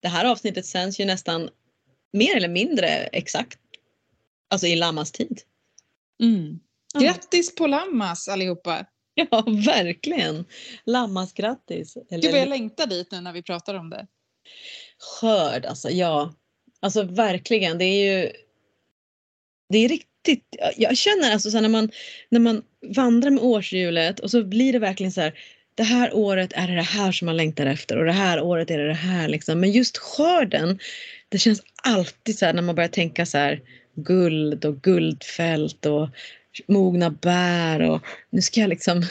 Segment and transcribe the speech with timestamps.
[0.00, 1.50] det här avsnittet sänds ju nästan
[2.12, 3.58] mer eller mindre exakt
[4.50, 5.40] alltså i Lammas tid.
[6.22, 6.60] Mm.
[7.00, 8.86] Grattis på Lammas allihopa!
[9.30, 10.44] Ja, verkligen!
[10.84, 11.96] Lammas grattis!
[12.10, 12.22] Eller...
[12.22, 14.06] Gud vad jag längtar dit nu när vi pratar om det.
[14.98, 16.34] Skörd, alltså ja.
[16.80, 18.32] Alltså verkligen, det är ju
[19.68, 21.90] det är riktigt, jag känner alltså så när man,
[22.28, 22.62] när man
[22.96, 25.38] vandrar med årshjulet och så blir det verkligen så här
[25.78, 28.70] det här året är det det här som man längtar efter och det här året
[28.70, 29.60] är det det här liksom.
[29.60, 30.78] Men just skörden,
[31.28, 33.60] det känns alltid så här när man börjar tänka så här
[33.94, 36.08] guld och guldfält och
[36.68, 39.02] mogna bär och nu ska jag liksom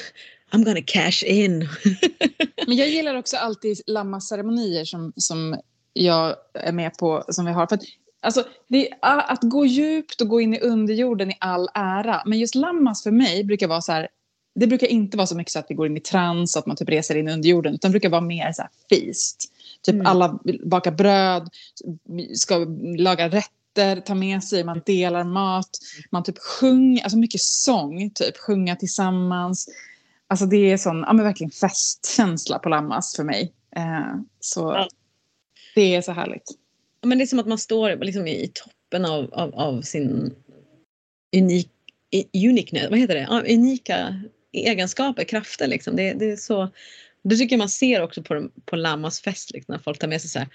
[0.51, 1.59] I'm gonna cash in.
[2.67, 5.59] Men jag gillar också alltid lammaceremonier som, som
[5.93, 7.67] jag är med på, som vi har.
[7.67, 7.83] För att,
[8.21, 12.55] alltså, det, att gå djupt och gå in i underjorden i all ära, men just
[12.55, 14.07] lammas för mig brukar vara så här,
[14.59, 16.75] det brukar inte vara så mycket så att vi går in i trans, att man
[16.75, 19.51] typ reser in under jorden, utan det brukar vara mer så här feast.
[19.81, 20.07] Typ mm.
[20.07, 21.49] alla bakar bröd,
[22.33, 22.57] ska
[22.97, 25.69] laga rätter, ta med sig, man delar mat,
[26.11, 29.69] man typ sjunger, alltså mycket sång, typ sjunga tillsammans.
[30.27, 33.53] Alltså det är sån, ja men verkligen festkänsla på Lammas för mig.
[33.75, 34.87] Eh, så ja.
[35.75, 36.51] det är så härligt.
[37.01, 40.35] Men det är som att man står liksom i toppen av, av, av sin
[41.35, 41.69] unik,
[42.33, 44.21] uniqueness, vad heter det, unika
[44.53, 45.95] egenskaper, krafter liksom.
[45.95, 46.69] Det, det är så,
[47.23, 50.21] det tycker jag man ser också på, på Lammas fest liksom, när folk tar med
[50.21, 50.47] sig så här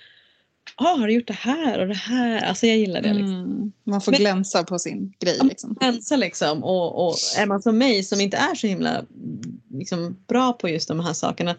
[0.77, 2.43] ah, har du gjort det här och det här?
[2.43, 3.12] Alltså jag gillar det.
[3.12, 3.34] Liksom.
[3.34, 5.39] Mm, man får Men, glänsa på sin grej.
[5.43, 5.75] Liksom.
[5.81, 6.65] Glänsa liksom.
[6.65, 9.05] Och, och är man som mig som inte är så himla
[9.71, 11.56] liksom, bra på just de här sakerna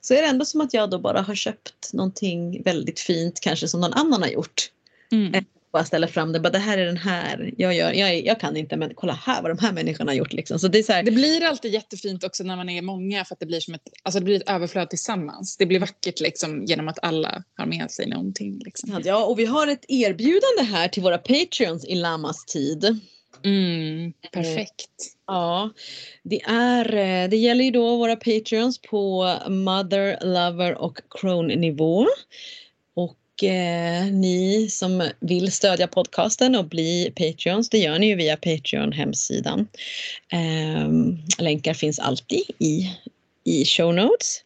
[0.00, 3.68] så är det ändå som att jag då bara har köpt någonting väldigt fint kanske
[3.68, 4.70] som någon annan har gjort.
[5.12, 5.44] Mm.
[5.76, 6.40] Eh, bara ställer fram det.
[6.40, 7.92] Bara, det här är den här jag gör.
[7.92, 10.32] Jag, jag kan inte men kolla här vad de här människorna har gjort.
[10.32, 10.58] Liksom.
[10.58, 11.02] Så det, är så här...
[11.02, 13.82] det blir alltid jättefint också när man är många för att det blir som ett,
[14.02, 15.56] alltså det blir ett överflöd tillsammans.
[15.56, 18.58] Det blir vackert liksom, genom att alla har med sig någonting.
[18.64, 19.02] Liksom.
[19.04, 23.00] Ja och vi har ett erbjudande här till våra patreons i Lamas tid.
[23.44, 25.16] Mm, perfekt.
[25.26, 25.70] Ja,
[26.22, 32.06] det, är, eh, det gäller ju då våra patreons på mother, lover och crone nivå.
[33.36, 38.36] Och eh, ni som vill stödja podcasten och bli Patreons, det gör ni ju via
[38.36, 39.68] Patreon hemsidan.
[40.32, 40.88] Eh,
[41.38, 42.90] länkar finns alltid i,
[43.44, 44.44] i show notes.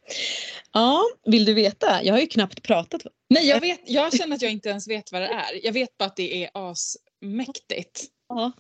[0.73, 2.03] Ja, vill du veta?
[2.03, 3.03] Jag har ju knappt pratat.
[3.29, 5.65] Nej, jag, vet, jag känner att jag inte ens vet vad det är.
[5.65, 8.05] Jag vet bara att det är asmäktigt.
[8.29, 8.53] Ja.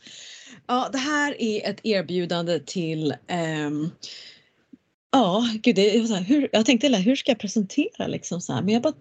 [0.66, 3.14] ja, det här är ett erbjudande till
[3.66, 3.90] um,
[5.12, 8.52] Ja, gud, det är så här, hur, jag tänkte hur ska jag presentera liksom så
[8.52, 8.94] här, men jag bara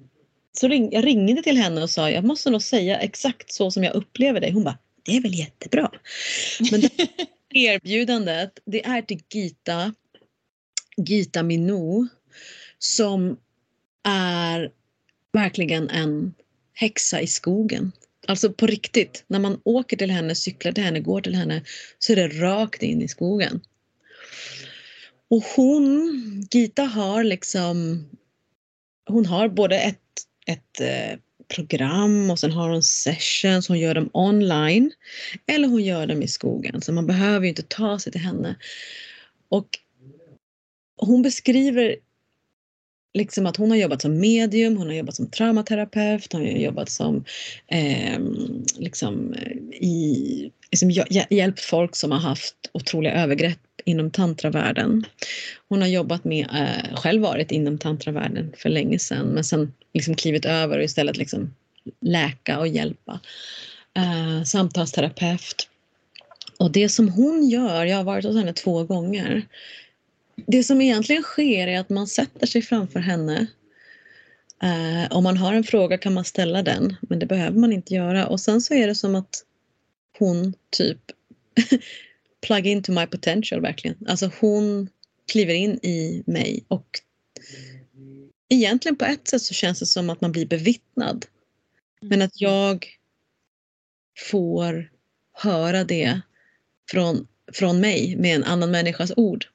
[0.57, 3.83] så ring, jag ringde till henne och sa jag måste nog säga exakt så som
[3.83, 4.51] jag upplever dig.
[4.51, 5.91] Hon bara, det är väl jättebra.
[6.71, 6.91] Men det
[7.49, 9.93] erbjudandet, det är till Gita,
[10.97, 12.07] Gita Minou
[12.79, 13.37] som
[14.03, 14.71] är
[15.33, 16.33] verkligen en
[16.73, 17.91] häxa i skogen.
[18.27, 21.63] Alltså på riktigt, när man åker till henne, cyklar till henne, går till henne
[21.99, 23.61] så är det rakt in i skogen.
[25.29, 28.05] Och hon, Gita har liksom,
[29.09, 29.99] hon har både ett
[30.49, 31.19] ett eh,
[31.55, 34.91] program och sen har hon sessions, hon gör dem online.
[35.47, 36.81] Eller hon gör dem i skogen.
[36.81, 38.55] Så man behöver ju inte ta sig till henne.
[39.49, 39.67] Och
[40.97, 41.95] hon beskriver
[43.13, 46.89] liksom att hon har jobbat som medium, hon har jobbat som traumaterapeut, hon har jobbat
[46.89, 47.25] som
[47.67, 48.19] eh,
[48.77, 49.35] liksom
[49.73, 50.89] i, liksom
[51.29, 55.05] hjälpt folk som har haft otroliga övergrepp inom tantravärlden.
[55.67, 60.15] Hon har jobbat med, eh, själv varit inom tantravärlden för länge sedan men sen liksom
[60.15, 61.55] klivit över och istället liksom
[61.99, 63.19] läka och hjälpa.
[63.93, 65.69] Eh, samtalsterapeut.
[66.57, 69.47] Och det som hon gör, jag har varit hos henne två gånger.
[70.35, 73.47] Det som egentligen sker är att man sätter sig framför henne.
[74.63, 77.93] Eh, om man har en fråga kan man ställa den men det behöver man inte
[77.93, 79.43] göra och sen så är det som att
[80.19, 80.97] hon typ
[82.41, 83.97] plug into my potential verkligen.
[84.07, 84.89] Alltså hon
[85.31, 86.99] kliver in i mig och
[88.49, 91.25] egentligen på ett sätt så känns det som att man blir bevittnad.
[92.01, 92.87] Men att jag
[94.31, 94.91] får
[95.33, 96.21] höra det
[96.91, 99.45] från, från mig med en annan människas ord.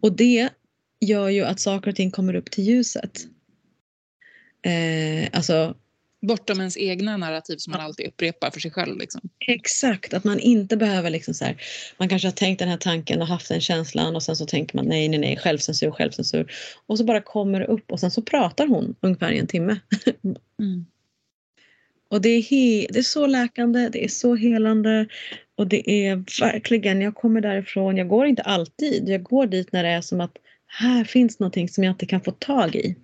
[0.00, 0.48] Och det
[1.00, 3.26] gör ju att saker och ting kommer upp till ljuset.
[4.62, 5.76] Eh, alltså
[6.22, 8.98] Bortom ens egna narrativ som man alltid upprepar för sig själv.
[8.98, 9.20] Liksom.
[9.46, 11.62] Exakt, att man inte behöver liksom så här,
[11.98, 14.76] man kanske har tänkt den här tanken och haft den känslan och sen så tänker
[14.76, 16.52] man nej, nej, nej, självcensur, självcensur.
[16.86, 19.80] Och så bara kommer det upp och sen så pratar hon ungefär i en timme.
[20.60, 20.86] Mm.
[22.10, 25.06] Och det är, he, det är så läkande, det är så helande
[25.54, 29.82] och det är verkligen, jag kommer därifrån, jag går inte alltid, jag går dit när
[29.82, 32.96] det är som att här finns någonting som jag inte kan få tag i.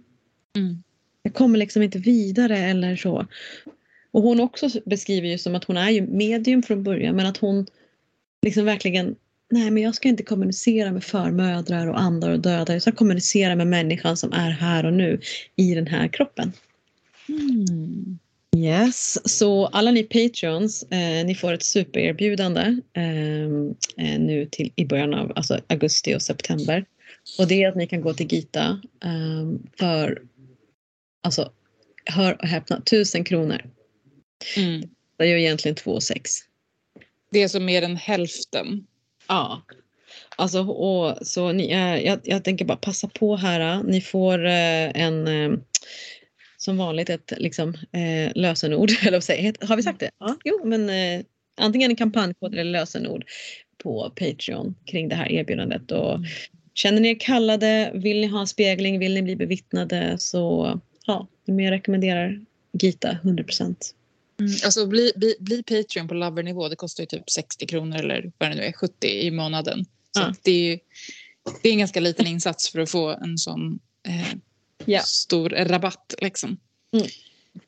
[0.56, 0.82] Mm.
[1.26, 3.26] Jag kommer liksom inte vidare eller så.
[4.10, 7.36] Och hon också beskriver ju som att hon är ju medium från början men att
[7.36, 7.66] hon
[8.42, 9.16] liksom verkligen
[9.50, 12.72] Nej men jag ska inte kommunicera med förmödrar och andar och döda.
[12.72, 15.20] Jag ska kommunicera med människan som är här och nu
[15.56, 16.52] i den här kroppen.
[17.28, 18.18] Mm.
[18.56, 24.84] Yes, så alla ni patreons, eh, ni får ett supererbjudande ehm, eh, nu till i
[24.84, 26.84] början av alltså augusti och september.
[27.38, 30.22] Och det är att ni kan gå till Gita eh, för,
[31.26, 31.52] alltså
[32.04, 33.60] hör och häpna, tusen kronor.
[34.56, 34.88] Mm.
[35.18, 36.30] Det gör egentligen två sex.
[37.30, 38.86] Det är så mer än hälften.
[39.28, 39.62] Ja.
[40.36, 43.82] Alltså, och, så ni, eh, jag, jag tänker bara passa på här.
[43.82, 45.58] Ni får eh, en eh,
[46.56, 48.90] som vanligt ett liksom, eh, lösenord.
[49.06, 50.10] Eller säga, har vi sagt det?
[50.18, 51.24] Ja, jo, men eh,
[51.56, 53.24] antingen en kampanjkod eller lösenord
[53.82, 55.92] på Patreon kring det här erbjudandet.
[55.92, 56.18] Och
[56.74, 61.26] känner ni er kallade, vill ni ha en spegling, vill ni bli bevittnade så ja,
[61.44, 62.40] jag rekommenderar
[62.72, 63.94] Gita 100 procent.
[64.40, 68.32] Mm, alltså bli, bli, bli Patreon på lovernivå, det kostar ju typ 60 kronor eller
[68.38, 69.84] vad det nu är, 70 i månaden.
[69.84, 70.34] Så Ja.
[70.42, 70.78] det, är,
[71.62, 74.38] det är en ganska liten insats för att få en sån eh,
[74.84, 75.00] Ja.
[75.00, 76.14] stor rabatt.
[76.22, 76.56] Liksom.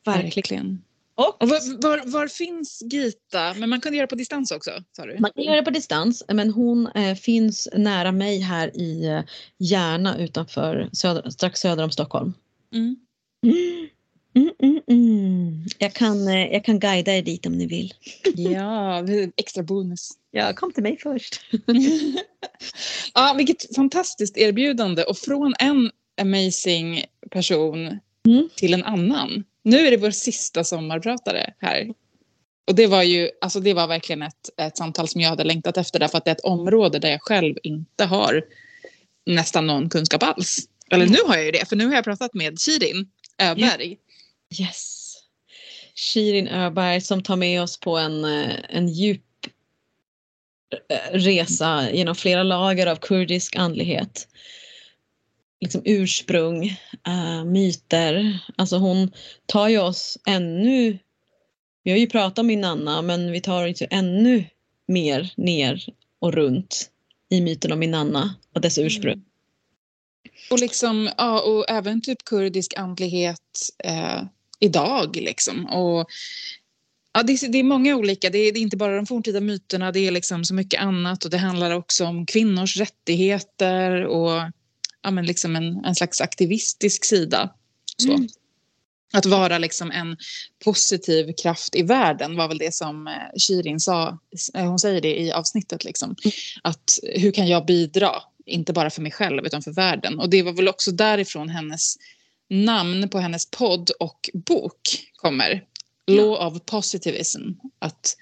[0.04, 0.82] Verkligen.
[1.14, 3.54] Och Och var, var, var finns Gita?
[3.54, 5.16] Men man kan göra på distans också, sa du?
[5.18, 9.20] Man kan göra det på distans men hon eh, finns nära mig här i eh,
[9.58, 12.32] Järna utanför söder, strax söder om Stockholm.
[12.74, 12.96] Mm.
[13.42, 15.64] Mm, mm, mm.
[15.78, 17.94] Jag, kan, eh, jag kan guida er dit om ni vill.
[18.34, 20.10] Ja, det är extra bonus.
[20.30, 21.40] Ja, kom till mig först.
[23.14, 25.90] ja, vilket fantastiskt erbjudande och från en
[26.20, 28.48] amazing person Mm.
[28.56, 29.44] till en annan.
[29.62, 31.94] Nu är det vår sista sommarpratare här.
[32.66, 35.76] Och det var ju, alltså det var verkligen ett, ett samtal som jag hade längtat
[35.76, 38.44] efter därför att det är ett område där jag själv inte har
[39.26, 40.58] nästan någon kunskap alls.
[40.90, 43.96] Eller nu har jag ju det, för nu har jag pratat med Shirin Öberg.
[44.60, 45.14] Yes.
[45.94, 49.22] Shirin Öberg som tar med oss på en, eh, en djup
[50.88, 54.28] eh, resa genom flera lager av kurdisk andlighet.
[55.60, 56.64] Liksom ursprung,
[57.06, 58.38] eh, myter.
[58.56, 59.12] Alltså hon
[59.46, 60.98] tar ju oss ännu,
[61.82, 64.44] vi har ju pratat om min Nanna men vi tar oss ännu
[64.86, 65.84] mer ner
[66.18, 66.90] och runt
[67.30, 69.27] i myten om min Nanna och dess ursprung.
[70.50, 74.22] Och, liksom, ja, och även typ kurdisk andlighet eh,
[74.60, 75.16] idag.
[75.16, 75.66] Liksom.
[75.66, 76.08] Och,
[77.12, 79.40] ja, det, är, det är många olika, det är, det är inte bara de forntida
[79.40, 81.24] myterna, det är liksom så mycket annat.
[81.24, 84.42] Och det handlar också om kvinnors rättigheter och
[85.02, 87.54] ja, men liksom en, en slags aktivistisk sida.
[88.02, 88.12] Så.
[88.12, 88.28] Mm.
[89.12, 90.16] Att vara liksom en
[90.64, 94.18] positiv kraft i världen var väl det som eh, Shirin sa.
[94.54, 95.84] Eh, Hon säger det i avsnittet.
[95.84, 96.16] Liksom.
[96.62, 98.10] Att hur kan jag bidra?
[98.48, 100.18] Inte bara för mig själv utan för världen.
[100.18, 101.96] Och det var väl också därifrån hennes
[102.50, 104.80] namn på hennes podd och bok
[105.16, 105.64] kommer.
[106.06, 107.40] Law of positivism.
[107.78, 108.16] Att,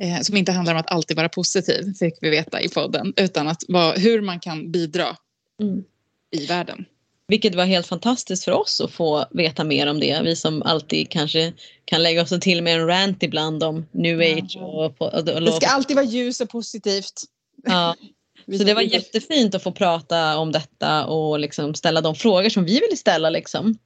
[0.00, 3.12] eh, som inte handlar om att alltid vara positiv, fick vi veta i podden.
[3.16, 5.16] Utan att vara, hur man kan bidra
[5.62, 5.84] Mm.
[6.30, 6.84] i världen.
[7.28, 10.20] Vilket var helt fantastiskt för oss att få veta mer om det.
[10.24, 11.52] Vi som alltid kanske
[11.84, 14.56] kan lägga oss till med en rant ibland om new age.
[14.60, 17.22] Och, och, och, Det ska alltid vara ljus och positivt.
[17.64, 17.96] ja.
[18.58, 22.64] Så det var jättefint att få prata om detta och liksom ställa de frågor som
[22.64, 23.30] vi ville ställa.
[23.30, 23.78] Liksom.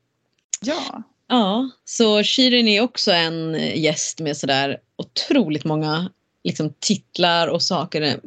[0.60, 1.02] Ja.
[1.28, 6.10] Ja, så Shirin är också en gäst med sådär otroligt många
[6.44, 8.20] liksom, titlar och saker,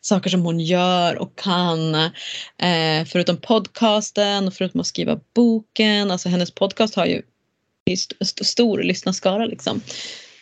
[0.00, 1.94] saker som hon gör och kan.
[1.94, 6.10] Eh, förutom podcasten och förutom att skriva boken.
[6.10, 7.22] Alltså hennes podcast har ju
[7.92, 9.80] st st stor lyssnarskara liksom.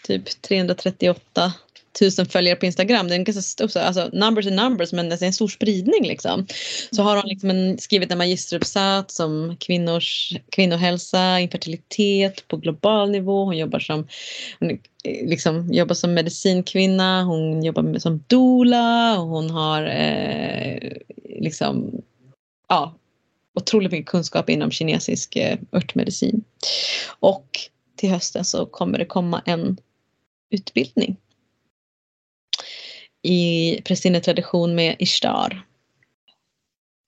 [0.06, 1.52] Typ 338
[1.98, 3.08] tusen följare på Instagram.
[3.08, 6.06] Det är en ganska stor, alltså numbers are numbers men det är en stor spridning
[6.08, 6.46] liksom.
[6.90, 13.44] Så har hon liksom en, skrivit en magisteruppsats om kvinnors kvinnohälsa, infertilitet på global nivå.
[13.44, 14.08] Hon jobbar som,
[14.58, 14.78] hon eh,
[15.28, 20.92] liksom, jobbar som medicinkvinna, hon jobbar med, som doula och hon har eh,
[21.40, 22.02] liksom,
[22.68, 22.94] ja,
[23.54, 26.44] otroligt mycket kunskap inom kinesisk eh, örtmedicin.
[27.20, 27.48] Och
[27.96, 29.76] till hösten så kommer det komma en
[30.50, 31.16] utbildning
[33.24, 35.66] i prästinnetradition med Ishtar.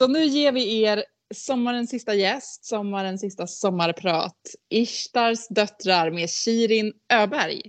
[0.00, 1.04] Så nu ger vi er
[1.34, 4.36] sommarens sista gäst, sommarens sista sommarprat.
[4.70, 7.62] Ishtars döttrar med Shirin Öberg.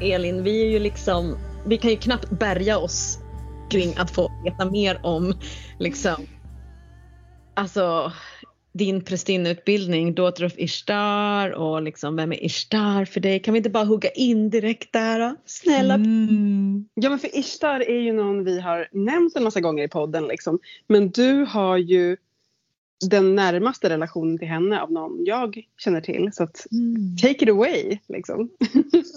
[0.00, 3.18] Elin, vi är ju liksom, vi kan ju knappt bärga oss
[3.70, 5.34] kring att få veta mer om
[5.78, 6.26] liksom,
[7.54, 8.12] alltså
[8.72, 13.40] din prästinneutbildning, Daughter of Ishtar och liksom vem är Ishtar för dig?
[13.40, 15.36] Kan vi inte bara hugga in direkt där då?
[15.44, 15.94] Snälla.
[15.94, 16.88] Mm.
[16.94, 20.24] Ja men för Ishtar är ju någon vi har nämnt en massa gånger i podden
[20.24, 20.58] liksom.
[20.86, 22.16] Men du har ju
[23.06, 26.30] den närmaste relationen till henne av någon jag känner till.
[26.32, 27.16] Så att mm.
[27.16, 28.40] take it away liksom.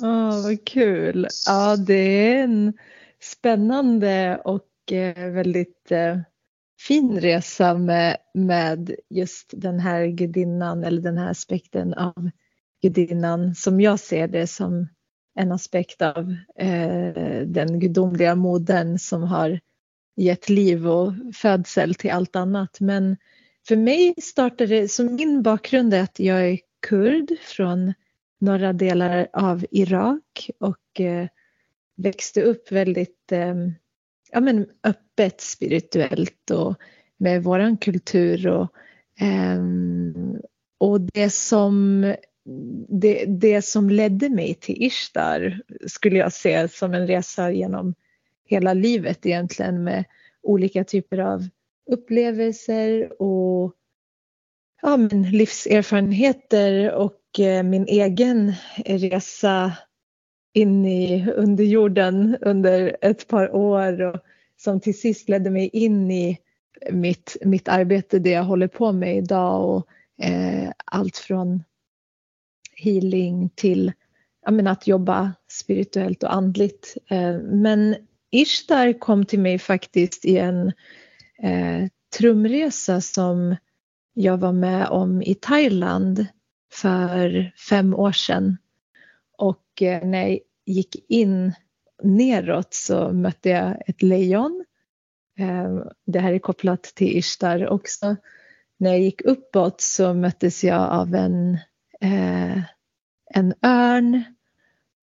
[0.01, 1.27] oh, vad kul.
[1.47, 2.73] Ja det är en
[3.21, 6.17] spännande och eh, väldigt eh,
[6.87, 12.29] fin resa med, med just den här gudinnan eller den här aspekten av
[12.81, 14.87] gudinnan som jag ser det som
[15.35, 19.59] en aspekt av eh, den gudomliga modern som har
[20.15, 22.79] gett liv och födsel till allt annat.
[22.79, 23.17] Men
[23.67, 27.93] för mig startade, så min bakgrund är att jag är kurd från
[28.39, 31.27] norra delar av Irak och eh,
[31.95, 33.55] växte upp väldigt eh,
[34.31, 36.75] ja, men öppet spirituellt och
[37.17, 38.67] med våran kultur och,
[39.25, 39.61] eh,
[40.77, 42.01] och det som
[42.89, 47.93] det, det som ledde mig till Ishtar skulle jag se som en resa genom
[48.45, 50.05] hela livet egentligen med
[50.43, 51.47] olika typer av
[51.91, 53.73] upplevelser och
[54.81, 58.53] ja, men livserfarenheter och eh, min egen
[58.85, 59.73] resa
[60.53, 64.19] in i underjorden under ett par år och
[64.57, 66.37] som till sist ledde mig in i
[66.91, 69.87] mitt, mitt arbete, det jag håller på med idag och
[70.25, 71.63] eh, allt från
[72.75, 73.91] healing till
[74.49, 76.97] menar, att jobba spirituellt och andligt.
[77.09, 77.95] Eh, men
[78.31, 80.71] Ishtar kom till mig faktiskt i en
[81.43, 83.55] eh, trumresa som
[84.13, 86.25] jag var med om i Thailand
[86.73, 88.57] för fem år sedan.
[89.37, 91.53] Och eh, när jag gick in
[92.03, 94.65] neråt så mötte jag ett lejon.
[95.39, 98.15] Eh, det här är kopplat till Ishtar också.
[98.77, 101.53] När jag gick uppåt så möttes jag av en,
[102.01, 102.63] eh,
[103.33, 104.23] en örn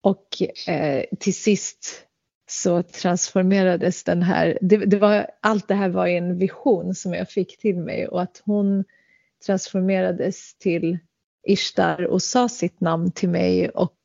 [0.01, 0.29] och
[0.69, 2.08] eh, till sist
[2.51, 7.31] så transformerades den här, det, det, var, allt det här var en vision som jag
[7.31, 8.85] fick till mig och att hon
[9.47, 10.99] transformerades till
[11.47, 13.97] Ishtar och sa sitt namn till mig och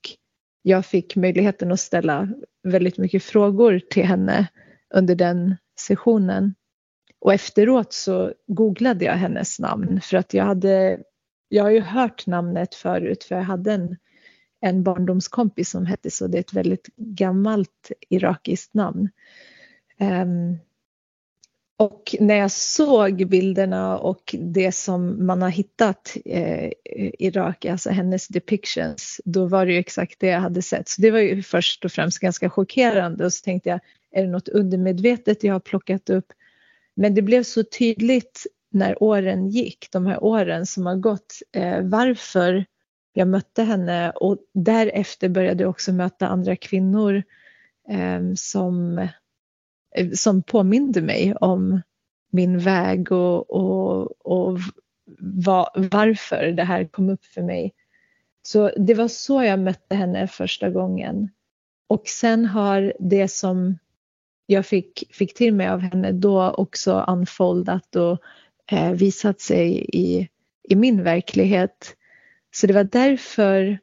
[0.61, 2.29] jag fick möjligheten att ställa
[2.63, 4.47] väldigt mycket frågor till henne
[4.93, 6.55] under den sessionen.
[7.19, 10.99] Och efteråt så googlade jag hennes namn för att jag hade,
[11.49, 13.97] jag har ju hört namnet förut för jag hade en,
[14.63, 16.27] en barndomskompis som hette så.
[16.27, 19.09] Det är ett väldigt gammalt irakiskt namn.
[19.99, 20.57] Um,
[21.77, 27.89] och när jag såg bilderna och det som man har hittat eh, i Irak, alltså
[27.89, 30.89] hennes depictions, då var det ju exakt det jag hade sett.
[30.89, 33.79] Så det var ju först och främst ganska chockerande och så tänkte jag,
[34.11, 36.33] är det något undermedvetet jag har plockat upp?
[36.95, 41.81] Men det blev så tydligt när åren gick, de här åren som har gått, eh,
[41.81, 42.65] varför
[43.13, 47.23] jag mötte henne och därefter började jag också möta andra kvinnor
[47.89, 49.07] ehm, eh, som
[50.13, 51.81] som påminde mig om
[52.31, 54.59] min väg och, och, och
[55.19, 57.73] va, varför det här kom upp för mig.
[58.41, 61.29] Så det var så jag mötte henne första gången.
[61.87, 63.77] Och sen har det som
[64.45, 68.17] jag fick, fick till mig av henne då också unfoldat och
[68.71, 70.29] eh, visat sig i,
[70.69, 71.95] i min verklighet.
[72.55, 73.79] Så det var därför,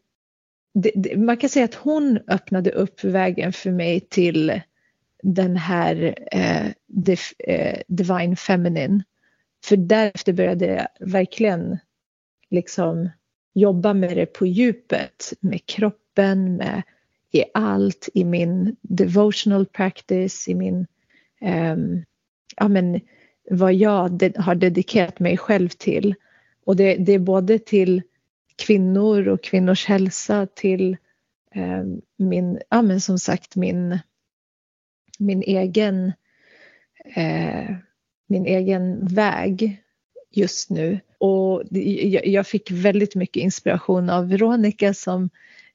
[0.74, 4.60] det, det, man kan säga att hon öppnade upp vägen för mig till
[5.22, 9.02] den här eh, def, eh, Divine Feminine.
[9.64, 11.78] För därefter började jag verkligen
[12.50, 13.08] liksom
[13.54, 16.82] jobba med det på djupet, med kroppen, med
[17.32, 20.86] i allt, i min devotional practice, i min,
[21.40, 21.76] eh,
[22.56, 23.00] ja men
[23.50, 26.14] vad jag de, har dedikerat mig själv till.
[26.64, 28.02] Och det, det är både till
[28.60, 30.96] kvinnor och kvinnors hälsa, till
[31.54, 31.84] eh,
[32.16, 33.98] min, ja men som sagt min
[35.20, 36.12] min egen,
[37.16, 37.76] eh,
[38.26, 39.82] min egen väg
[40.30, 41.00] just nu.
[41.18, 41.62] Och
[42.24, 45.30] jag fick väldigt mycket inspiration av Veronica som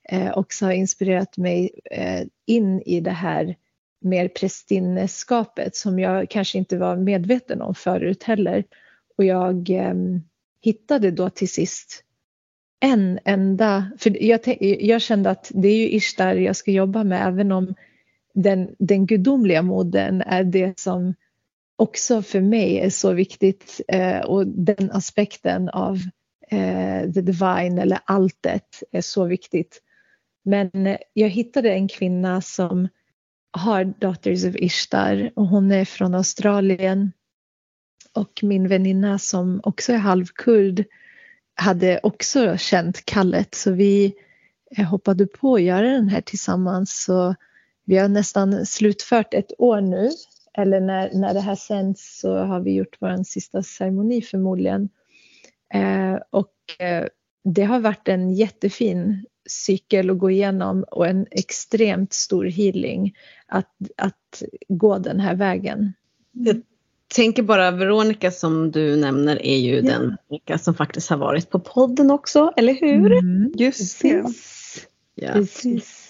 [0.09, 3.55] eh, också har inspirerat mig eh, in i det här
[4.01, 8.63] mer prästinneskapet som jag kanske inte var medveten om förut heller.
[9.17, 9.93] Och jag eh,
[10.61, 12.04] hittade då till sist
[12.79, 14.39] en enda, för jag,
[14.81, 17.75] jag kände att det är ju Ishtar jag ska jobba med även om
[18.33, 21.13] den, den gudomliga modern är det som
[21.75, 25.95] också för mig är så viktigt eh, och den aspekten av
[26.51, 29.81] eh, the divine eller alltet är så viktigt.
[30.43, 32.87] Men eh, jag hittade en kvinna som
[33.51, 37.11] har Daughters of Ishtar och hon är från Australien.
[38.13, 40.85] Och min väninna som också är halvkurd
[41.55, 44.13] hade också känt kallet så vi
[44.77, 47.03] eh, hoppade på att göra den här tillsammans.
[47.03, 47.35] Så
[47.85, 50.09] vi har nästan slutfört ett år nu.
[50.57, 54.89] Eller när, när det här sänds så har vi gjort vår sista ceremoni förmodligen.
[55.73, 57.05] Eh, och eh,
[57.43, 63.15] det har varit en jättefin cykel att gå igenom och en extremt stor healing
[63.47, 65.93] att, att gå den här vägen.
[66.31, 66.61] Jag
[67.07, 69.81] tänker bara Veronica som du nämner är ju ja.
[69.81, 73.11] den Veronica som faktiskt har varit på podden också, eller hur?
[73.11, 74.23] Mm, just det.
[75.15, 75.33] Ja.
[75.33, 76.05] Precis.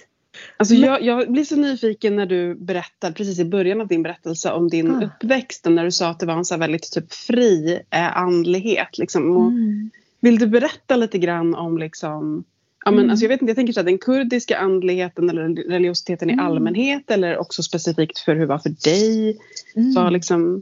[0.57, 4.51] Alltså jag, jag, blir så nyfiken när du berättar precis i början av din berättelse
[4.51, 5.05] om din ah.
[5.05, 8.97] uppväxt när du sa att det var en så väldigt typ fri eh, andlighet.
[8.97, 9.37] Liksom.
[9.37, 9.89] Mm.
[10.19, 12.43] Vill du berätta lite grann om liksom,
[12.85, 13.09] ja, men, mm.
[13.09, 16.39] alltså jag, vet inte, jag tänker så här, den kurdiska andligheten eller religiositeten mm.
[16.39, 19.37] i allmänhet eller också specifikt för hur det var för dig?
[19.75, 19.93] Mm.
[19.93, 20.61] Var liksom,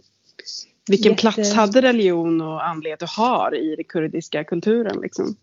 [0.87, 1.21] vilken Jätte...
[1.21, 5.01] plats hade religion och andlighet du har i den kurdiska kulturen?
[5.01, 5.35] Liksom?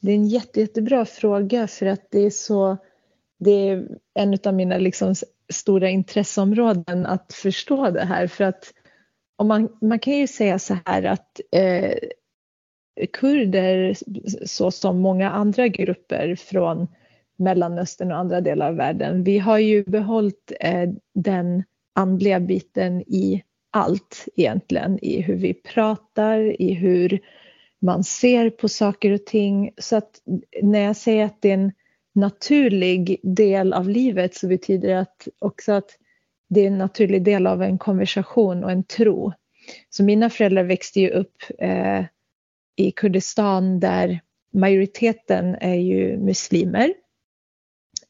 [0.00, 2.76] Det är en jätte, jättebra fråga för att det är så
[3.38, 5.14] det är en av mina liksom
[5.52, 8.72] stora intresseområden att förstå det här för att
[9.36, 11.94] om man, man kan ju säga så här att eh,
[13.12, 13.96] kurder
[14.46, 16.88] så som många andra grupper från
[17.36, 23.42] Mellanöstern och andra delar av världen, vi har ju behållit eh, den andliga biten i
[23.76, 27.20] allt egentligen, i hur vi pratar, i hur
[27.78, 29.70] man ser på saker och ting.
[29.78, 30.10] Så att
[30.62, 31.72] när jag säger att det är en
[32.14, 35.90] naturlig del av livet så betyder det att också att
[36.48, 39.32] det är en naturlig del av en konversation och en tro.
[39.90, 42.04] Så mina föräldrar växte ju upp eh,
[42.76, 44.20] i Kurdistan där
[44.52, 46.94] majoriteten är ju muslimer.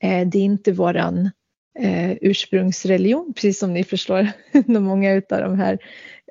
[0.01, 1.31] Eh, det är inte våran
[1.79, 4.29] eh, ursprungsreligion, precis som ni förstår.
[4.67, 5.79] Många av de här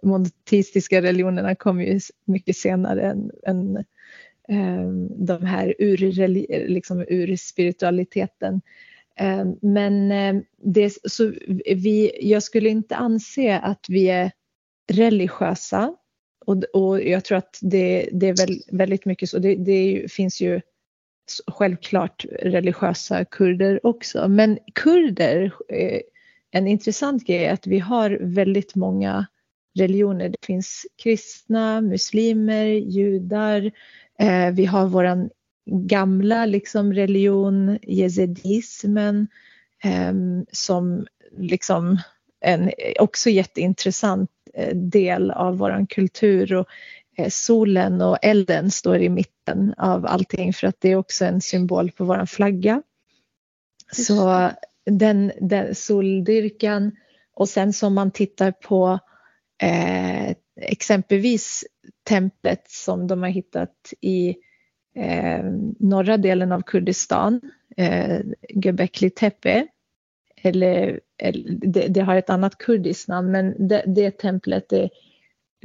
[0.03, 3.77] monoteistiska religionerna kom ju mycket senare än, än
[4.49, 6.27] eh, de här ur,
[6.67, 8.61] liksom ur spiritualiteten.
[9.19, 11.33] Eh, men eh, det, så
[11.65, 14.31] vi, jag skulle inte anse att vi är
[14.91, 15.95] religiösa.
[16.45, 19.39] Och, och jag tror att det, det är väl, väldigt mycket så.
[19.39, 20.61] Det, det finns ju
[21.47, 24.27] självklart religiösa kurder också.
[24.27, 26.01] Men kurder, eh,
[26.51, 29.25] en intressant grej är att vi har väldigt många
[29.77, 30.29] religioner.
[30.29, 33.71] Det finns kristna, muslimer, judar,
[34.19, 35.29] eh, vi har våran
[35.71, 39.27] gamla liksom, religion, jezidismen,
[39.83, 41.07] ehm, som
[41.37, 41.97] liksom
[42.41, 44.29] en eh, också jätteintressant
[44.73, 46.53] del av våran kultur.
[46.53, 46.67] Och,
[47.29, 51.91] solen och elden står i mitten av allting för att det är också en symbol
[51.91, 52.81] på våran flagga.
[53.91, 54.49] Så
[54.85, 56.91] den, den soldyrkan
[57.33, 58.99] och sen som man tittar på
[59.61, 61.63] eh, exempelvis
[62.03, 64.35] templet som de har hittat i
[64.95, 65.43] eh,
[65.79, 67.41] norra delen av Kurdistan,
[67.77, 69.67] eh, Göbekli Tepe.
[70.41, 74.89] Eller, eller det, det, har ett annat kurdiskt namn men det, det templet är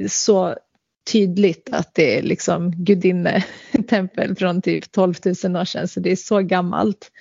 [0.07, 0.55] så
[1.03, 6.15] tydligt att det är liksom gudinnetempel från typ 12 000 år sedan så det är
[6.15, 7.11] så gammalt.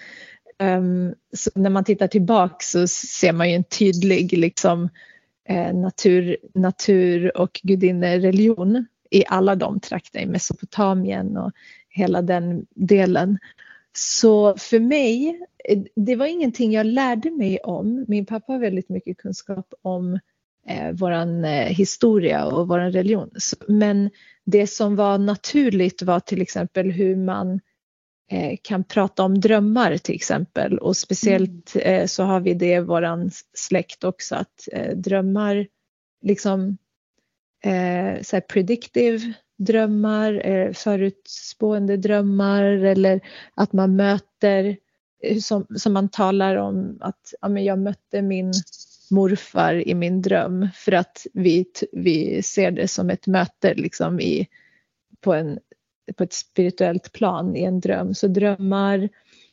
[0.62, 4.88] Um, så när man tittar tillbaka så ser man ju en tydlig liksom,
[5.48, 11.52] eh, natur, natur och gudinnereligion i alla de trakterna, i Mesopotamien och
[11.88, 13.38] hela den delen.
[13.92, 18.04] Så för mig, eh, det var ingenting jag lärde mig om.
[18.08, 20.18] Min pappa har väldigt mycket kunskap om
[20.68, 23.30] eh, våran eh, historia och våran religion.
[23.68, 24.10] Men
[24.46, 27.60] det som var naturligt var till exempel hur man
[28.30, 31.94] eh, kan prata om drömmar till exempel och speciellt mm.
[31.94, 35.66] eh, så har vi det i våran släkt också att eh, drömmar
[36.22, 36.78] liksom
[37.64, 43.20] eh, så predictive drömmar, eh, förutspående drömmar eller
[43.54, 44.76] att man möter
[45.22, 48.52] eh, som, som man talar om att ja, men jag mötte min
[49.10, 54.48] morfar i min dröm för att vi, vi ser det som ett möte liksom i,
[55.20, 55.58] på, en,
[56.16, 58.14] på ett spirituellt plan i en dröm.
[58.14, 59.08] Så drömmar,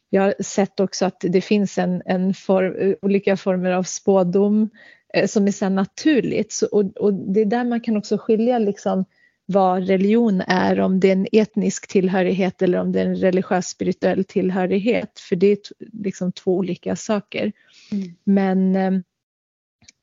[0.10, 4.70] jag har sett också att det finns en, en form, olika former av spådom
[5.13, 6.52] Eh, som är så naturligt.
[6.52, 9.06] Så, och, och, det är där man kan också skilja liksom
[9.46, 13.67] vad religion är, om det är en etnisk tillhörighet eller om det är en religiös
[13.67, 15.20] spirituell tillhörighet.
[15.20, 15.58] För det är
[16.04, 17.52] liksom två olika saker.
[17.91, 18.15] Mm.
[18.24, 19.02] Men eh,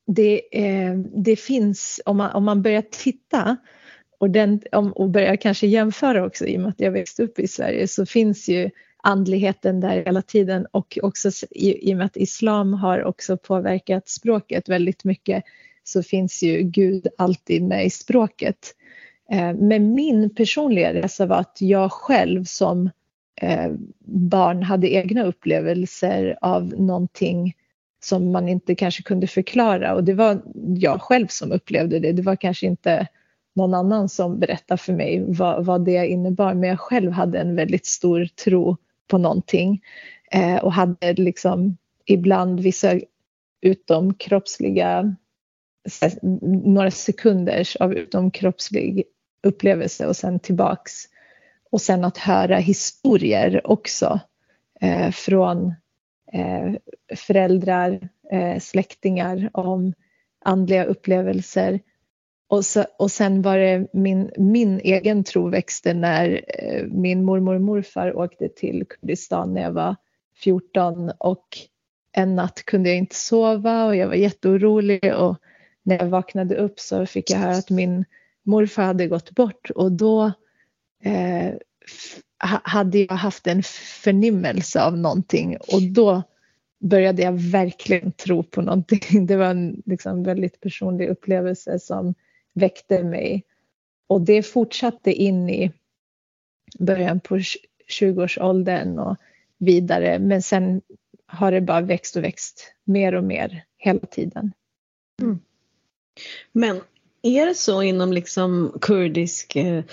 [0.07, 3.57] det, eh, det finns, om man, om man börjar titta
[4.19, 7.39] och, den, om, och börjar kanske jämföra också i och med att jag växte upp
[7.39, 8.71] i Sverige så finns ju
[9.03, 14.09] andligheten där hela tiden och också i, i och med att islam har också påverkat
[14.09, 15.45] språket väldigt mycket
[15.85, 18.75] så finns ju Gud alltid med i språket.
[19.31, 22.91] Eh, men min personliga resa var att jag själv som
[23.41, 23.73] eh,
[24.07, 27.55] barn hade egna upplevelser av någonting
[28.05, 30.43] som man inte kanske kunde förklara och det var
[30.77, 32.13] jag själv som upplevde det.
[32.13, 33.07] Det var kanske inte
[33.55, 37.57] någon annan som berättade för mig vad, vad det innebar men jag själv hade en
[37.57, 38.77] väldigt stor tro
[39.09, 39.83] på någonting
[40.31, 43.01] eh, och hade liksom ibland vissa
[43.61, 45.17] utomkroppsliga
[46.65, 49.05] några sekunders av utomkroppslig
[49.43, 50.93] upplevelse och sen tillbaks.
[51.71, 54.21] Och sen att höra historier också
[54.81, 55.75] eh, från
[56.35, 56.75] Eh,
[57.17, 59.93] föräldrar, eh, släktingar om
[60.45, 61.81] andliga upplevelser.
[62.49, 67.55] Och, så, och sen var det min, min egen tro växte när eh, min mormor
[67.55, 69.97] och morfar åkte till Kurdistan när jag var
[70.43, 71.47] 14 och
[72.13, 75.15] en natt kunde jag inte sova och jag var jätteorolig.
[75.15, 75.37] Och
[75.83, 78.05] när jag vaknade upp så fick jag höra att min
[78.43, 79.71] morfar hade gått bort.
[79.71, 80.33] Och då
[81.05, 81.55] eh,
[82.45, 83.63] hade jag haft en
[84.03, 86.23] förnimmelse av någonting och då
[86.81, 89.27] började jag verkligen tro på någonting.
[89.27, 92.15] Det var en liksom, väldigt personlig upplevelse som
[92.55, 93.45] väckte mig.
[94.07, 95.73] Och det fortsatte in i
[96.79, 97.39] början på
[97.89, 99.17] 20-årsåldern och
[99.59, 100.19] vidare.
[100.19, 100.83] Men sen
[101.27, 104.53] har det bara växt och växt mer och mer hela tiden.
[105.23, 105.39] Mm.
[106.53, 106.81] Men
[107.23, 109.85] är det så inom liksom kurdisk eh,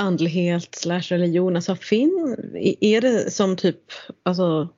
[0.00, 2.36] andlighet slash religion, alltså fin,
[2.80, 3.80] är det som typ
[4.22, 4.68] alltså,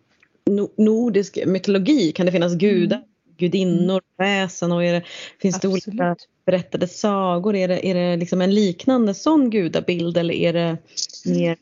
[0.76, 2.12] nordisk mytologi?
[2.12, 3.08] Kan det finnas gudar, mm.
[3.36, 5.02] gudinnor, väsen och är det,
[5.40, 5.84] finns Absolut.
[5.84, 7.56] det olika berättade sagor?
[7.56, 10.78] Är det, är det liksom en liknande sån gudabild eller är det
[11.24, 11.56] mer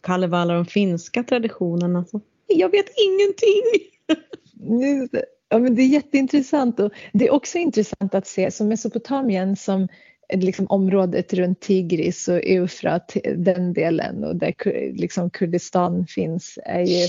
[0.00, 1.96] Kalevala, de finska traditionen?
[1.96, 3.62] Alltså, jag vet ingenting!
[5.48, 9.88] Ja, men det är jätteintressant och det är också intressant att se som Mesopotamien som
[10.32, 14.54] liksom området runt Tigris och Eufrat, den delen och där
[14.92, 17.02] liksom Kurdistan finns är ju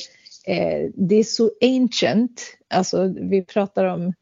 [0.48, 4.14] eh, det är så ancient, alltså vi pratar om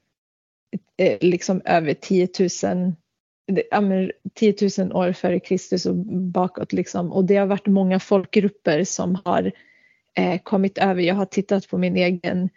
[0.98, 2.28] eh, liksom över 10
[2.64, 2.94] 000
[3.72, 3.82] ja,
[4.34, 5.96] 10 000 år före Kristus och
[6.32, 9.52] bakåt liksom och det har varit många folkgrupper som har
[10.18, 11.02] eh, kommit över.
[11.02, 12.50] Jag har tittat på min egen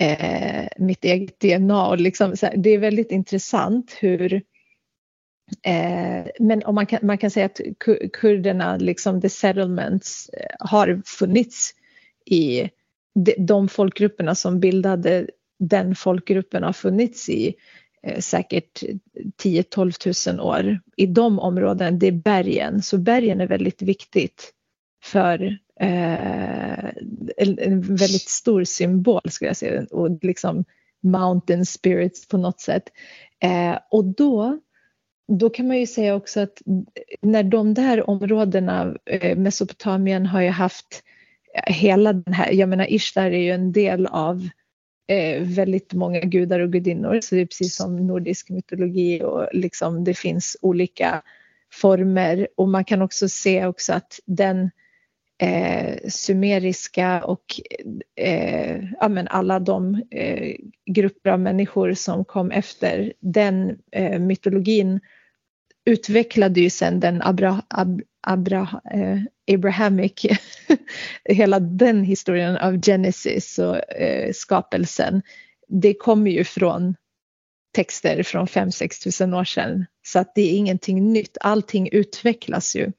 [0.00, 1.86] eh, mitt eget DNA.
[1.86, 4.42] Och liksom, här, det är väldigt intressant hur
[5.62, 7.60] Eh, men om man, kan, man kan säga att
[8.12, 11.74] kurderna, liksom the settlements, eh, har funnits
[12.26, 12.70] i
[13.38, 15.26] de, folkgrupperna som bildade
[15.58, 17.54] den folkgruppen har funnits i
[18.02, 18.82] eh, säkert
[19.42, 20.80] 10-12 000 år.
[20.96, 24.52] I de områdena, det är bergen, så bergen är väldigt viktigt
[25.04, 26.88] för eh,
[27.36, 30.64] en, en, väldigt stor symbol skulle jag säga och liksom
[31.02, 32.84] mountain spirits på något sätt.
[33.42, 34.58] Eh, och då,
[35.28, 36.62] då kan man ju säga också att
[37.22, 41.02] när de där områdena, eh, Mesopotamien har ju haft
[41.54, 44.48] eh, hela den här, jag menar Ishtar är ju en del av
[45.08, 47.20] eh, väldigt många gudar och gudinnor.
[47.22, 51.22] Så det är precis som nordisk mytologi och liksom det finns olika
[51.72, 52.48] former.
[52.56, 54.70] Och man kan också se också att den
[55.42, 57.44] eh, sumeriska och
[58.16, 65.00] eh, ja, men alla de eh, grupper av människor som kom efter den eh, mytologin
[65.86, 69.18] utvecklade ju sen den Abra, Ab, Abra, eh,
[69.54, 70.26] Abrahamic,
[71.24, 75.22] hela den historien av Genesis och eh, skapelsen.
[75.68, 76.94] Det kommer ju från
[77.74, 81.38] texter från 5-6 tusen år sedan så att det är ingenting nytt.
[81.40, 82.92] Allting utvecklas ju.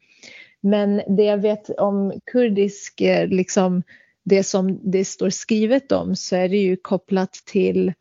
[0.65, 3.83] Men det jag vet om kurdisk, eh, liksom
[4.23, 7.93] det som det står skrivet om så är det ju kopplat till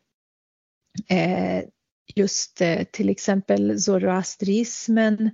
[1.09, 1.65] eh,
[2.15, 5.31] just eh, till exempel zoroastrismen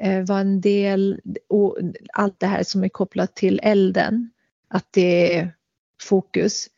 [0.00, 1.78] eh, var en del och
[2.12, 4.30] allt det här som är kopplat till elden,
[4.68, 5.54] att det är
[6.02, 6.68] fokus.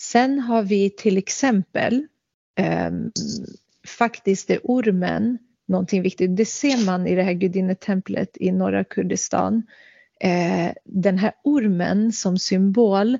[0.00, 2.06] Sen har vi till exempel
[2.58, 2.90] eh,
[3.98, 5.38] faktiskt är ormen
[5.70, 6.36] någonting viktigt.
[6.36, 9.62] Det ser man i det här gudinnetemplet i norra Kurdistan.
[10.20, 13.18] Eh, den här ormen som symbol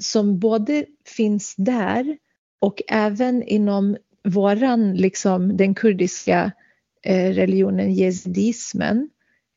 [0.00, 0.84] som både
[1.16, 2.18] finns där
[2.60, 6.52] och även inom våran, liksom den kurdiska
[7.02, 9.10] eh, religionen jezidismen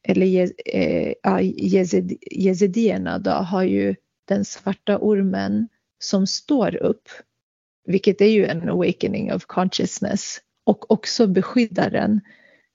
[0.03, 5.67] eller je, eh, ja, jezid, jezidierna då har ju den svarta ormen
[5.99, 7.10] som står upp,
[7.86, 12.21] vilket är ju en awakening of consciousness och också beskyddaren.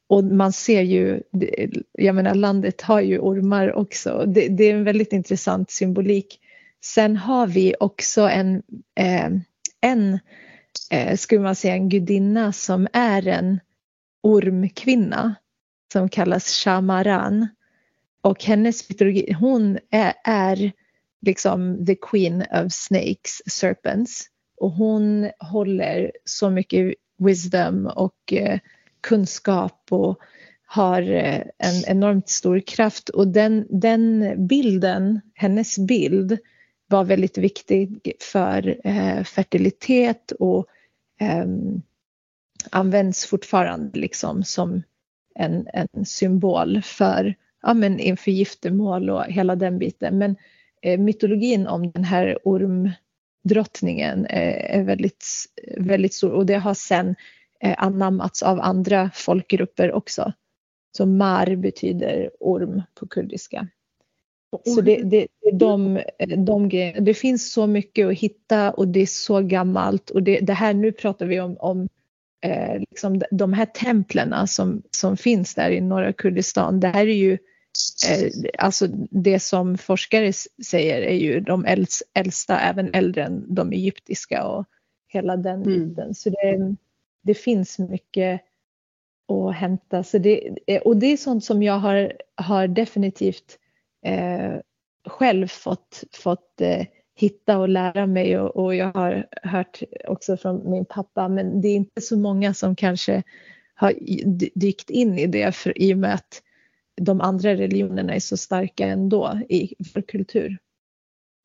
[0.06, 1.22] Och man ser ju,
[1.92, 4.24] jag menar landet har ju ormar också.
[4.26, 6.40] Det, det, är en väldigt intressant symbolik
[6.84, 8.62] Sen har vi också en,
[9.00, 9.30] eh,
[9.80, 10.18] en
[10.90, 13.60] eh, skulle man säga en gudinna som är en
[14.22, 15.34] ormkvinna
[15.92, 17.48] som kallas Shamaran.
[18.20, 20.72] Och hennes mytologi, hon är, är
[21.26, 24.26] liksom the queen of snakes, serpents.
[24.56, 28.58] Och hon håller så mycket wisdom och eh,
[29.00, 30.18] kunskap och
[30.66, 36.38] har eh, en enormt stor kraft och den, den bilden, hennes bild
[36.86, 40.66] var väldigt viktig för eh, fertilitet och
[41.20, 41.82] ehm,
[42.70, 44.82] används fortfarande liksom som
[45.34, 50.18] en, en symbol för ja, men inför giftermål och hela den biten.
[50.18, 50.36] Men
[50.82, 52.90] eh, mytologin om den här orm
[53.50, 55.26] eh, är väldigt,
[55.76, 57.14] väldigt stor och det har sen
[57.60, 60.32] eh, anammats av andra folkgrupper också.
[60.96, 63.68] Så mar betyder orm på kurdiska.
[64.64, 66.02] Så det, det, de,
[66.36, 66.68] de
[67.00, 70.74] det finns så mycket att hitta och det är så gammalt och det, det här
[70.74, 71.88] nu pratar vi om, om
[72.44, 76.80] eh, liksom de här templen som, som finns där i norra Kurdistan.
[76.80, 77.38] Det här är ju eh,
[78.58, 80.32] alltså det som forskare
[80.66, 81.64] säger är ju de
[82.14, 84.64] äldsta, även äldre än de egyptiska och
[85.08, 85.64] hela den mm.
[85.64, 86.14] biten.
[86.14, 86.76] Så det,
[87.22, 88.40] det finns mycket
[89.28, 90.02] att hämta.
[90.02, 93.58] Så det, och det är sånt som jag har, har definitivt
[94.06, 94.54] eh,
[95.06, 100.70] själv fått, fått eh, hitta och lära mig och, och, jag har hört också från
[100.70, 103.22] min pappa men det är inte så många som kanske
[103.74, 103.94] har
[104.54, 106.42] dykt in i det för, i och med att
[107.00, 110.58] de andra religionerna är så starka ändå i vår kultur.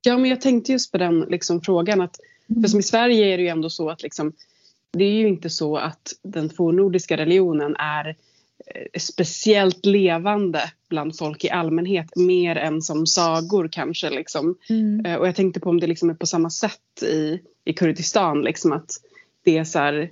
[0.01, 2.61] Ja men jag tänkte just på den liksom, frågan att mm.
[2.61, 4.33] för som i Sverige är det ju ändå så att liksom,
[4.91, 8.15] det är ju inte så att den fornnordiska religionen är
[8.75, 14.09] Eh, speciellt levande bland folk i allmänhet mer än som sagor kanske.
[14.09, 14.57] Liksom.
[14.69, 15.05] Mm.
[15.05, 18.41] Eh, och jag tänkte på om det liksom är på samma sätt i, i Kurdistan.
[18.41, 18.91] Liksom, att
[19.43, 20.09] det är så här,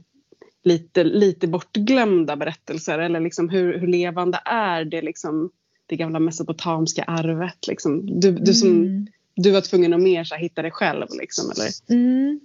[0.67, 5.49] lite, lite bortglömda berättelser eller liksom hur, hur levande är det, liksom,
[5.86, 7.67] det gamla mesopotamiska arvet.
[7.67, 8.19] Liksom.
[8.19, 9.08] Du, du, som, mm.
[9.36, 11.08] du var tvungen att mer så här, hitta det själv.
[11.19, 11.69] Liksom, eller?
[11.89, 12.39] Mm.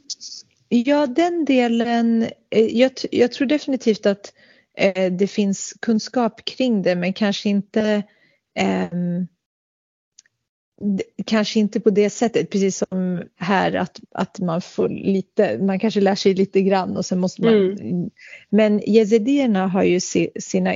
[0.68, 2.22] Ja, den delen.
[2.50, 4.32] Eh, jag, jag tror definitivt att
[4.76, 8.02] eh, det finns kunskap kring det men kanske inte
[8.54, 8.88] eh,
[11.26, 16.00] kanske inte på det sättet, precis som här att, att man får lite, man kanske
[16.00, 17.54] lär sig lite grann och sen måste man.
[17.54, 18.10] Mm.
[18.50, 20.00] Men jezidierna har ju
[20.40, 20.74] sina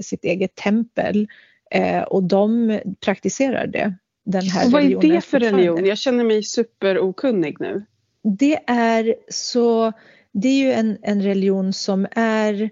[0.00, 1.28] sitt eget tempel
[1.70, 3.94] eh, och de praktiserar det.
[4.24, 5.86] Den här och vad är det för religion?
[5.86, 7.84] Jag känner mig superokunnig nu.
[8.22, 9.92] Det är så,
[10.32, 12.70] det är ju en, en religion som är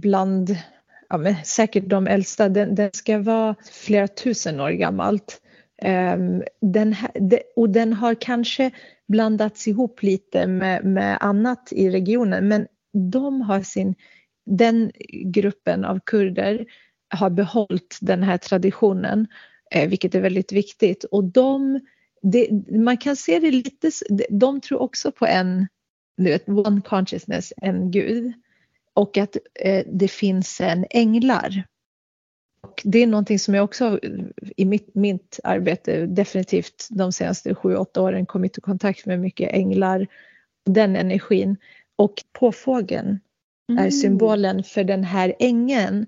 [0.00, 0.56] bland,
[1.14, 5.40] ja, men säkert de äldsta, den, den ska vara flera tusen år gammalt.
[5.82, 6.96] Um, den,
[7.56, 8.70] och den har kanske
[9.08, 12.66] blandats ihop lite med, med annat i regionen men
[13.12, 13.94] de har sin,
[14.46, 14.92] den
[15.24, 16.66] gruppen av kurder
[17.08, 19.26] har behållit den här traditionen
[19.70, 21.04] eh, vilket är väldigt viktigt.
[21.04, 21.80] Och de,
[22.22, 23.90] det, man kan se det lite,
[24.30, 25.66] de tror också på en,
[26.16, 28.32] du vet, one consciousness, en gud
[28.94, 31.64] och att eh, det finns en änglar.
[32.62, 34.00] Och det är någonting som jag också
[34.56, 39.52] i mitt, mitt arbete definitivt de senaste sju, åtta åren kommit i kontakt med mycket
[39.52, 40.06] änglar,
[40.66, 41.56] den energin.
[41.96, 43.20] Och påfågeln
[43.70, 43.86] mm.
[43.86, 46.06] är symbolen för den här ängeln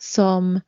[0.00, 0.60] som,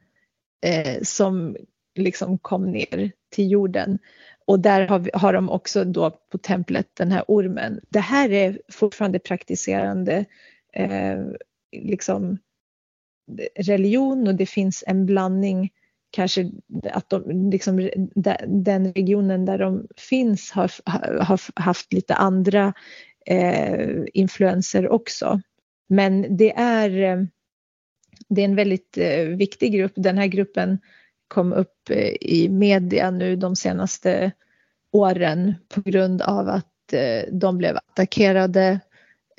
[0.67, 1.57] eh, som
[1.99, 3.99] liksom kom ner till jorden.
[4.47, 7.81] Och där har, vi, har de också då på templet den här ormen.
[7.89, 10.25] Det här är fortfarande praktiserande
[10.73, 11.19] eh,
[11.73, 12.39] liksom
[13.57, 15.71] religion och det finns en blandning
[16.11, 16.51] kanske
[16.93, 17.91] att de, liksom,
[18.47, 20.71] den regionen där de finns har,
[21.23, 22.73] har haft lite andra
[23.27, 25.41] eh, influenser också.
[25.89, 27.25] Men det är, eh,
[28.29, 29.93] det är en väldigt eh, viktig grupp.
[29.97, 30.79] Den här gruppen
[31.29, 34.33] kom upp eh, i media nu de senaste
[34.93, 38.81] åren på grund av att eh, de blev attackerade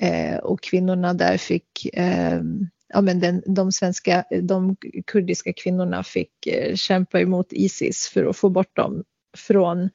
[0.02, 2.40] Eh, och kvinnorna där fick, eh,
[2.88, 8.36] ja men den, de svenska, de kurdiska kvinnorna fick eh, kämpa emot Isis för att
[8.36, 9.04] få bort dem
[9.36, 9.90] från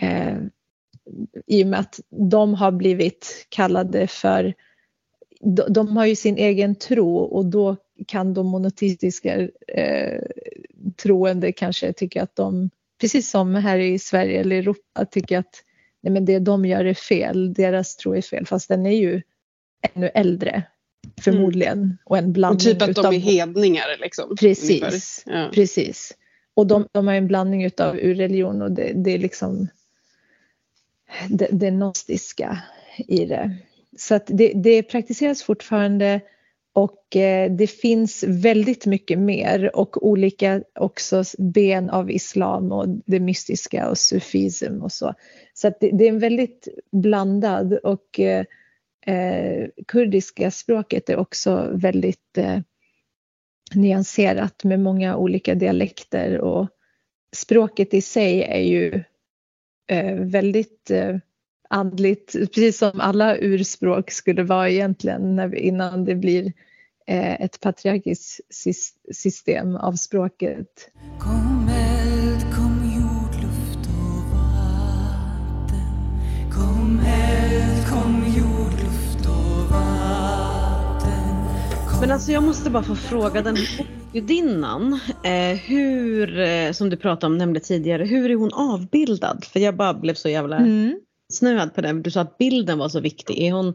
[0.00, 0.38] eh,
[1.46, 4.54] i och med att de har blivit kallade för
[5.40, 7.76] de, de har ju sin egen tro och då
[8.06, 10.22] kan de monoteistiska eh,
[11.02, 15.62] troende kanske tycka att de, precis som här i Sverige eller Europa, tycker att
[16.00, 19.22] nej men det de gör är fel, deras tro är fel, fast den är ju
[19.94, 20.62] ännu äldre
[21.20, 21.78] förmodligen.
[21.78, 21.96] Mm.
[22.04, 23.04] Och en blandning och typ att utav...
[23.04, 24.36] de är hedningar liksom.
[24.36, 25.50] Precis, ja.
[25.54, 26.12] precis.
[26.54, 29.68] Och de, de har en blandning av urreligion och det, det är liksom
[31.28, 32.58] det, det gnostiska
[33.08, 33.56] i det.
[33.98, 36.20] Så att det, det praktiseras fortfarande
[36.72, 43.20] och eh, det finns väldigt mycket mer och olika också ben av islam och det
[43.20, 45.14] mystiska och sufism och så.
[45.54, 48.44] Så att det, det är en väldigt blandad och eh,
[49.06, 52.58] eh, kurdiska språket är också väldigt eh,
[53.74, 56.68] nyanserat med många olika dialekter och
[57.36, 59.04] språket i sig är ju
[59.90, 61.16] eh, väldigt eh,
[61.68, 66.52] andligt, precis som alla urspråk skulle vara egentligen när vi, innan det blir
[67.06, 68.40] eh, ett patriarkiskt
[69.12, 70.90] system av språket.
[71.18, 71.93] Kommer.
[82.04, 83.56] Men alltså jag måste bara få fråga den
[84.12, 89.44] gudinnan, eh, hur, eh, som du pratade om, nämnde tidigare, hur är hon avbildad?
[89.44, 91.00] För jag bara blev så jävla mm
[91.32, 91.92] snöad på det.
[91.92, 93.38] Du sa att bilden var så viktig.
[93.38, 93.74] Är hon,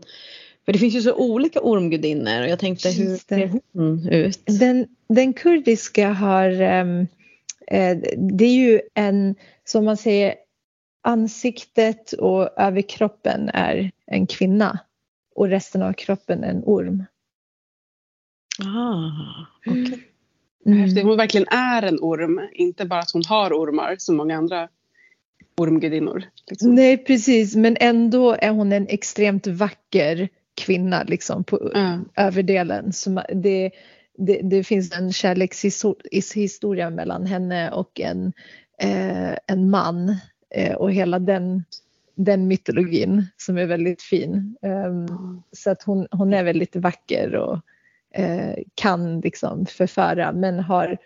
[0.66, 4.42] för det finns ju så olika ormgudinnor och jag tänkte hur ser hon ut?
[4.46, 7.08] Den, den kurdiska har, um,
[7.68, 10.36] eh, det är ju en, som man säger,
[11.04, 14.80] ansiktet och överkroppen är en kvinna
[15.36, 17.04] och resten av kroppen en orm.
[18.66, 20.00] Ah, okay.
[20.66, 21.08] Mm.
[21.08, 24.70] Hon verkligen är en orm, inte bara att hon har ormar som många andra
[25.58, 26.24] ormgudinnor.
[26.50, 26.76] Liksom.
[26.76, 32.06] Nej precis men ändå är hon en extremt vacker kvinna liksom på mm.
[32.16, 32.94] överdelen.
[32.94, 33.72] Så det,
[34.18, 38.34] det, det, finns en kärlekshistoria mellan henne och en,
[38.82, 40.16] eh, en man
[40.56, 41.64] eh, och hela den,
[42.16, 44.56] den mytologin som är väldigt fin.
[44.62, 47.60] Um, så att hon, hon är väldigt vacker och
[48.76, 50.98] kan liksom förföra men har,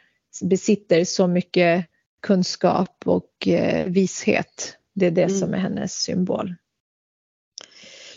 [0.42, 1.86] besitter så mycket
[2.22, 4.78] kunskap och eh, vishet.
[4.94, 5.38] Det är det mm.
[5.38, 6.56] som är hennes symbol.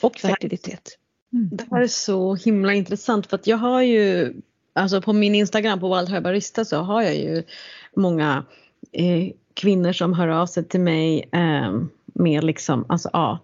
[0.03, 0.99] Och fertilitet.
[1.33, 1.49] Mm.
[1.53, 4.35] Det här är så himla intressant för att jag har ju,
[4.72, 7.42] alltså på min Instagram på Wild Herbarista så har jag ju
[7.96, 8.44] många
[8.92, 13.38] eh, kvinnor som hör av sig till mig eh, med liksom, alltså ja,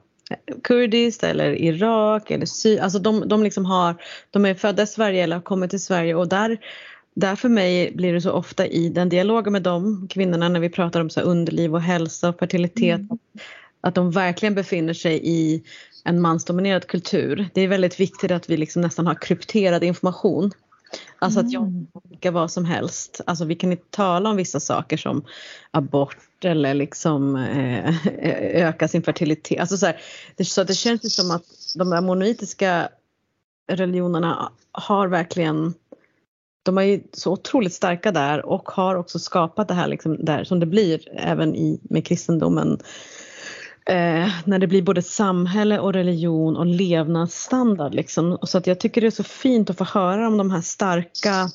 [0.64, 3.94] kurdiskt eller Irak eller sy, alltså de, de liksom har,
[4.30, 6.58] de är födda i Sverige eller har kommit till Sverige och där
[7.14, 10.68] där för mig blir det så ofta i den dialogen med de kvinnorna när vi
[10.68, 13.18] pratar om så underliv och hälsa och fertilitet mm.
[13.80, 15.62] att de verkligen befinner sig i
[16.04, 17.48] en mansdominerad kultur.
[17.54, 20.52] Det är väldigt viktigt att vi liksom nästan har krypterad information.
[21.18, 21.86] Alltså att jag mm.
[21.92, 23.20] kan tänka vad som helst.
[23.26, 25.24] Alltså vi kan inte tala om vissa saker som
[25.70, 28.06] abort eller liksom eh,
[28.66, 29.60] öka sin fertilitet.
[29.60, 30.00] Alltså så, här,
[30.36, 31.44] det, så det känns ju som att
[31.76, 32.88] de här monolitiska
[33.68, 35.74] religionerna har verkligen
[36.62, 40.44] de är ju så otroligt starka där och har också skapat det här liksom där
[40.44, 42.78] som det blir även i, med kristendomen.
[43.86, 47.94] Eh, när det blir både samhälle och religion och levnadsstandard.
[47.94, 48.32] Liksom.
[48.32, 50.60] Och så att jag tycker det är så fint att få höra om de här
[50.60, 51.50] starka,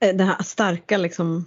[0.00, 1.46] eh, den här starka liksom,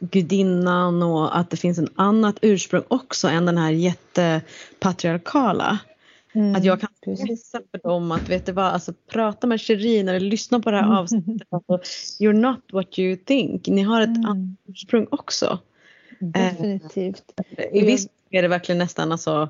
[0.00, 5.78] gudinnan och att det finns en annat ursprung också än den här jättepatriarkala.
[6.34, 10.08] Mm, att jag kan visa för dem att vet du vad, alltså prata med Shirin
[10.08, 11.48] eller lyssna på det här avsnittet.
[11.50, 11.80] Alltså,
[12.24, 13.68] you're not what you think.
[13.68, 14.24] Ni har ett mm.
[14.24, 15.58] annat ursprung också.
[16.18, 17.24] Definitivt.
[17.56, 19.48] Eh, I viss är det verkligen nästan alltså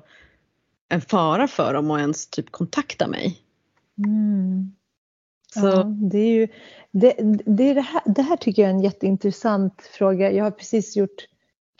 [0.88, 3.38] en fara för dem att ens typ kontakta mig.
[4.06, 4.72] Mm.
[5.54, 5.66] Så.
[5.66, 6.48] Ja, det, är ju,
[6.90, 7.14] det,
[7.46, 10.32] det, är det, här, det här tycker jag är en jätteintressant fråga.
[10.32, 11.28] Jag har precis gjort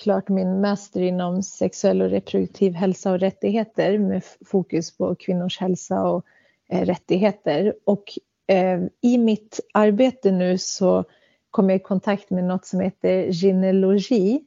[0.03, 6.03] klart min master inom sexuell och reproduktiv hälsa och rättigheter med fokus på kvinnors hälsa
[6.03, 6.25] och
[6.69, 7.75] eh, rättigheter.
[7.85, 8.05] Och
[8.47, 11.05] eh, i mitt arbete nu så
[11.51, 14.45] kom jag i kontakt med något som heter gynekologi.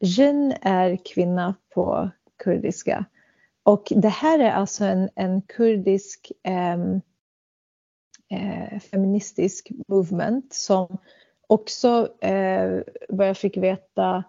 [0.00, 3.04] Gyn är kvinna på kurdiska.
[3.62, 6.78] Och det här är alltså en, en kurdisk eh,
[8.30, 10.98] eh, feministisk movement som
[11.46, 14.24] också, eh, vad jag fick veta,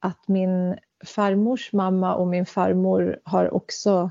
[0.00, 4.10] att min farmors mamma och min farmor har också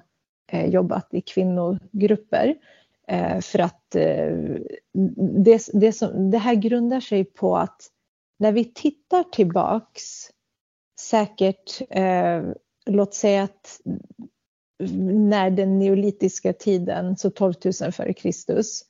[0.52, 2.56] eh, jobbat i kvinnogrupper.
[3.08, 4.36] Eh, för att eh,
[5.44, 7.82] det, det, som, det här grundar sig på att
[8.40, 10.30] när vi tittar tillbaks,
[11.00, 12.44] säkert eh,
[12.86, 13.82] låt säga att
[15.30, 18.82] när den neolitiska tiden, så 12 000 före Kristus,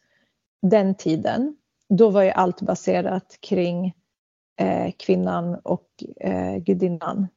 [0.62, 1.56] den tiden,
[1.90, 3.94] då var ju allt baserat kring
[4.60, 5.88] eh, kvinnan och
[6.20, 7.28] eh, gudinnan.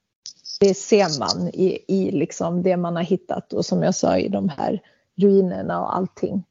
[0.61, 4.29] Det ser man i, i liksom det man har hittat och som jag sa i
[4.29, 4.83] de här
[5.17, 6.45] ruinerna och allting.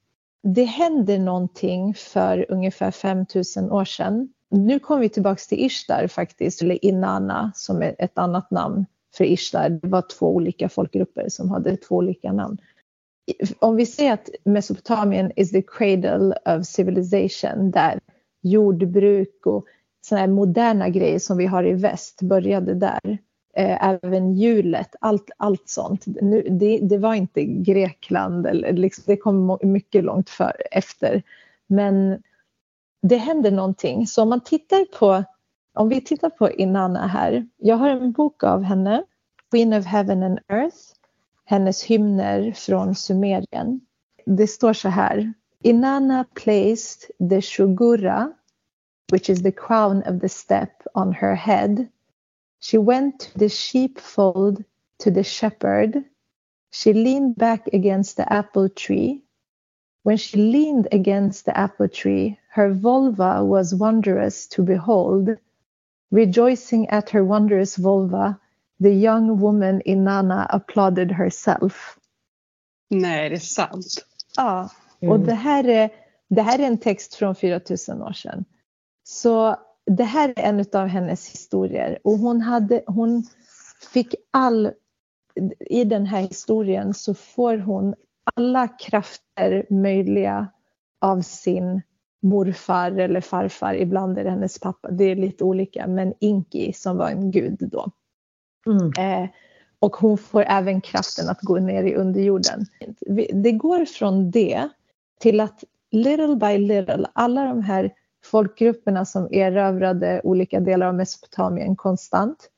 [0.43, 6.61] Det händer någonting för ungefär 5000 år sedan nu kommer vi tillbaks till Ishtar faktiskt,
[6.61, 8.85] eller Inanna som är ett annat namn
[9.17, 9.69] för Ishtar.
[9.69, 12.57] Det var två olika folkgrupper som hade två olika namn.
[13.59, 17.99] Om vi säger att Mesopotamien is the cradle of civilization där
[18.41, 19.65] jordbruk och
[20.01, 23.17] sådana här moderna grejer som vi har i väst började där.
[23.57, 26.05] Eh, även hjulet, allt, allt sånt.
[26.05, 31.23] Nu, det, det, var inte Grekland, eller liksom, det kom mycket långt för, efter.
[31.67, 32.23] Men
[33.01, 34.07] det händer någonting.
[34.07, 35.23] Så om man tittar på,
[35.75, 37.47] om vi tittar på Inanna här.
[37.57, 39.03] Jag har en bok av henne,
[39.51, 40.77] Queen of Heaven and Earth,
[41.45, 43.81] hennes hymner från Sumerien.
[44.25, 45.33] Det står så här.
[45.63, 48.33] Inanna placed the shugura,
[49.11, 51.87] which is the crown of the step, on her head.
[52.61, 54.63] She went to the sheepfold
[55.03, 56.03] to the shepherd.
[56.71, 59.21] She leaned back against the apple tree.
[60.03, 65.37] When she leaned against the apple tree, her vulva was wondrous to behold.
[66.11, 68.39] Rejoicing at her wondrous vulva,
[68.79, 71.97] the young woman Inanna applauded herself.
[72.89, 73.85] Nej, det är sant.
[74.37, 75.25] Ja, och mm.
[75.25, 75.89] det, här är,
[76.29, 78.45] det här är en text från 4000 år sedan.
[79.03, 83.23] Så det här är en av hennes historier och hon, hade, hon
[83.91, 84.71] fick all...
[85.59, 87.95] I den här historien så får hon
[88.35, 90.47] alla krafter möjliga
[91.01, 91.81] av sin
[92.25, 96.97] morfar eller farfar, ibland är det hennes pappa, det är lite olika, men Inki som
[96.97, 97.91] var en gud då.
[98.67, 99.21] Mm.
[99.23, 99.29] Eh,
[99.79, 102.65] och hon får även kraften att gå ner i underjorden.
[103.43, 104.69] Det går från det
[105.19, 111.75] till att little by little, alla de här folkgrupperna som erövrade olika delar av Mesopotamien
[111.75, 112.49] konstant.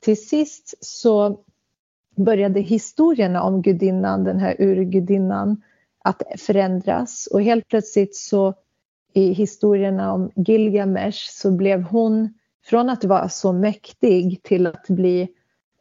[0.00, 1.40] Till sist så
[2.16, 5.62] började historierna om gudinnan, den här urgudinnan,
[6.04, 8.54] att förändras och helt plötsligt så
[9.14, 12.34] i historierna om Gilgamesh så blev hon
[12.64, 15.28] från att vara så mäktig till att bli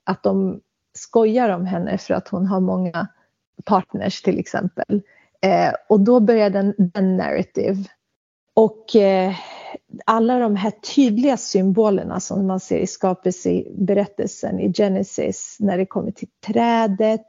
[0.03, 0.61] att de
[0.93, 3.07] skojar om henne för att hon har många
[3.65, 5.01] partners till exempel.
[5.41, 7.83] Eh, och då började den, den narrative.
[8.53, 9.33] Och eh,
[10.05, 16.11] alla de här tydliga symbolerna som man ser i skapelseberättelsen i Genesis när det kommer
[16.11, 17.27] till trädet,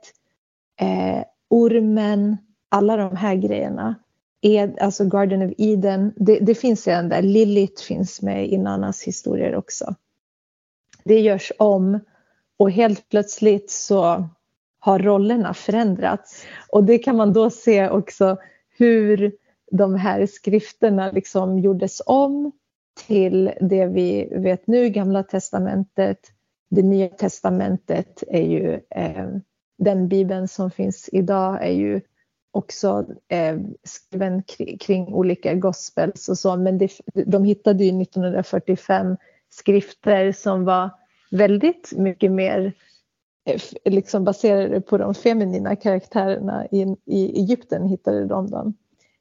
[0.81, 2.37] eh, ormen,
[2.69, 3.95] alla de här grejerna.
[4.43, 7.23] Ed, alltså Garden of Eden, det, det finns redan där.
[7.23, 9.95] Lilith finns med i Nannas historier också.
[11.05, 12.01] Det görs om
[12.57, 14.29] och helt plötsligt så
[14.79, 16.45] har rollerna förändrats.
[16.69, 18.37] Och det kan man då se också
[18.79, 19.33] hur
[19.71, 22.53] de här skrifterna liksom gjordes om
[23.07, 26.19] till det vi vet nu, Gamla Testamentet.
[26.71, 29.29] Det Nya Testamentet är ju eh,
[29.79, 32.01] den bibeln som finns idag är ju
[32.53, 36.93] också eh, skriven kring, kring, olika gospels och så, men det,
[37.27, 39.17] de hittade ju 1945
[39.51, 40.91] skrifter som var
[41.31, 42.73] väldigt mycket mer
[43.45, 48.75] eh, liksom baserade på de feminina karaktärerna i, i Egypten hittade de dem.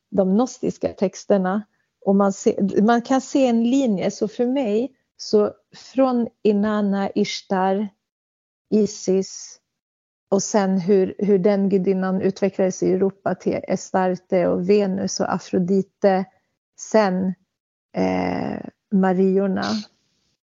[0.10, 1.64] De gnostiska texterna
[2.06, 7.88] och man, se, man kan se en linje, så för mig så från Inanna, Ishtar,
[8.70, 9.61] Isis
[10.32, 16.26] och sen hur, hur den gudinnan utvecklades i Europa till Estarte och Venus och Afrodite.
[16.80, 17.34] Sen
[17.98, 19.66] eh, Mariorna.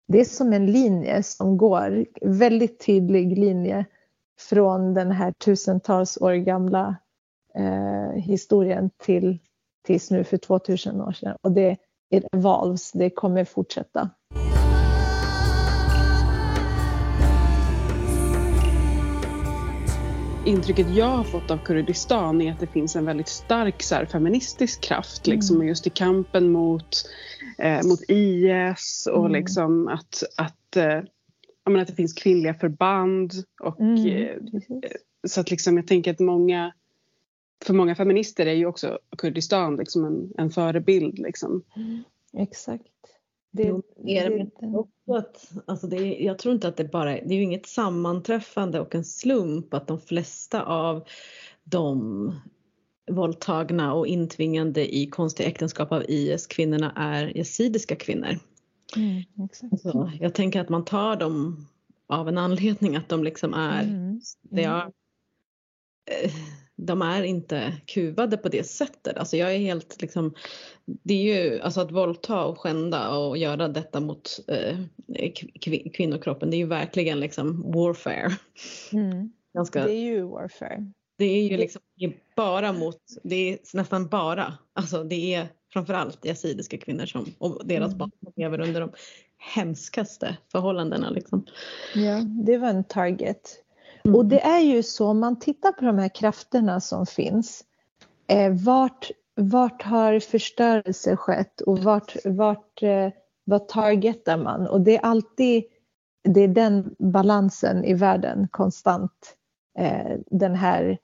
[0.09, 3.85] Det är som en linje som går, väldigt tydlig linje
[4.39, 6.97] från den här tusentals år gamla
[7.55, 9.39] eh, historien till
[9.85, 11.37] tills nu för 2000 år sedan.
[11.43, 11.77] Och det
[12.11, 14.11] it evolves, det kommer fortsätta.
[20.47, 24.07] Intrycket jag har fått av Kurdistan är att det finns en väldigt stark så här,
[24.07, 25.69] feministisk kraft liksom, mm.
[25.69, 26.89] just i kampen mot,
[27.59, 29.33] eh, mot IS och mm.
[29.33, 31.01] liksom att, att, eh,
[31.67, 33.33] menar, att det finns kvinnliga förband.
[33.61, 34.37] Och, mm, eh,
[35.29, 36.73] så att liksom, jag tänker att många
[37.65, 41.19] för många feminister är ju också Kurdistan liksom en, en förebild.
[41.19, 41.63] Liksom.
[41.77, 42.85] Mm, exakt.
[43.57, 47.43] Det, det också att, alltså det jag tror inte att det bara det är ju
[47.43, 51.05] inget sammanträffande och en slump att de flesta av
[51.65, 52.33] de
[53.11, 58.39] våldtagna och intvingande i konstiga äktenskap av IS kvinnorna är yazidiska kvinnor.
[58.97, 59.81] Mm, exakt.
[59.81, 61.67] Så jag tänker att man tar dem
[62.07, 64.93] av en anledning att de liksom är, mm, det är mm
[66.77, 69.17] de är inte kuvade på det sättet.
[69.17, 70.35] Alltså jag är helt liksom,
[70.85, 74.79] det är ju alltså att våldta och skända och göra detta mot eh,
[75.93, 78.31] kvinnokroppen, det är ju verkligen liksom warfare.
[78.93, 79.33] Mm.
[79.55, 80.93] Ganska, det är ju warfare.
[81.19, 81.83] Det är ju liksom
[82.37, 87.87] bara mot, det är nästan bara, alltså det är framförallt yazidiska kvinnor som, och deras
[87.87, 87.99] Mm.
[87.99, 88.93] barn som lever under de
[89.39, 91.11] hemskaste förhållandena.
[91.11, 91.47] Liksom.
[91.95, 93.63] Ja, det var en target.
[94.07, 94.17] Mm.
[94.17, 97.65] Och det är ju så, om man tittar på de här krafterna som finns,
[98.27, 103.09] eh, vart, vart har förstörelse skett och vart, vart, eh,
[103.45, 104.67] vad targetar man?
[104.67, 105.65] Och det är alltid
[106.27, 109.37] det är den balansen i världen konstant.
[109.79, 110.99] Eh, den här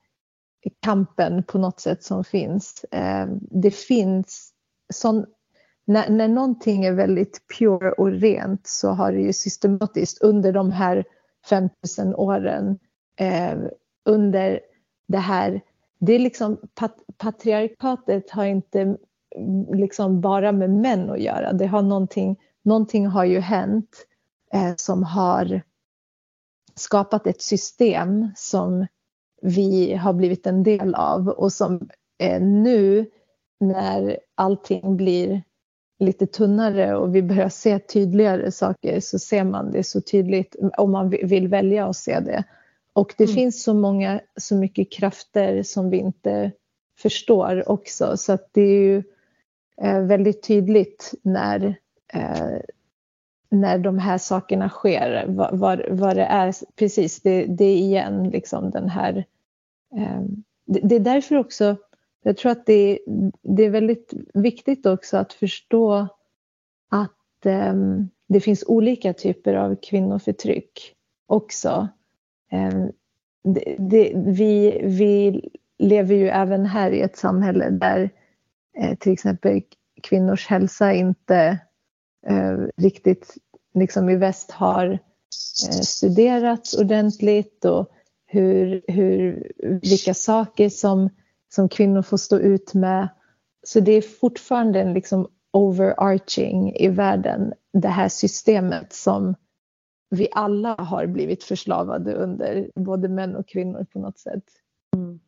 [0.80, 2.84] kampen på något sätt som finns.
[2.84, 4.52] Eh, det finns
[4.92, 5.26] sån,
[5.84, 10.70] när, när någonting är väldigt pure och rent så har det ju systematiskt under de
[10.70, 11.04] här
[11.48, 12.78] 5000 åren
[13.22, 13.58] eh,
[14.04, 14.60] under
[15.06, 15.60] det här,
[15.98, 18.98] det är liksom pat, patriarkatet har inte mm,
[19.74, 21.52] liksom bara med män att göra.
[21.52, 24.06] Det har någonting, någonting har ju hänt
[24.52, 25.62] eh, som har
[26.74, 28.86] skapat ett system som
[29.42, 33.06] vi har blivit en del av och som eh, nu
[33.60, 35.42] när allting blir
[35.98, 40.92] lite tunnare och vi börjar se tydligare saker så ser man det så tydligt om
[40.92, 42.44] man vill välja att se det.
[42.92, 43.34] Och det Mm.
[43.34, 46.52] finns så många, så mycket krafter som vi inte
[46.98, 49.02] förstår också så att det är ju
[49.82, 51.78] eh, väldigt tydligt när,
[52.12, 52.60] eh,
[53.48, 58.30] när de här sakerna sker, vad, vad, vad det är, precis det, det är igen
[58.30, 59.24] liksom den här,
[59.96, 60.20] eh,
[60.66, 61.76] det, det är därför också
[62.22, 62.98] jag tror att det,
[63.42, 66.08] det är väldigt viktigt också att förstå
[66.90, 70.94] att um, det finns olika typer av kvinnoförtryck
[71.26, 71.88] också.
[72.52, 72.92] Ehm,
[73.44, 75.42] det, det, vi, vi
[75.78, 78.10] lever ju även här i ett samhälle där
[78.78, 79.62] eh, till exempel
[80.02, 81.58] kvinnors hälsa inte
[82.26, 83.34] eh, riktigt
[83.74, 87.88] liksom i väst har eh, studerats ordentligt och
[88.26, 91.10] hur, hur, vilka saker som
[91.54, 93.08] som kvinnor får stå ut med.
[93.66, 99.34] Så det är fortfarande en liksom overarching i världen, det här systemet som
[100.12, 104.44] vi alla har blivit förslavade under, både män och kvinnor på något sätt.
[104.96, 105.20] Mm.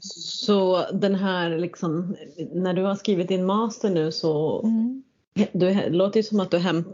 [0.00, 2.16] Så den här liksom,
[2.52, 5.02] när du har skrivit din master nu så Mm.
[5.34, 6.84] du, det låter ju som att du häm,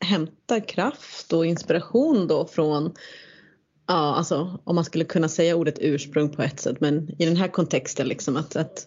[0.00, 2.92] hämtar kraft och inspiration då från
[3.88, 7.36] Ja, alltså om man skulle kunna säga ordet ursprung på ett sätt men i den
[7.36, 8.86] här kontexten liksom att, att,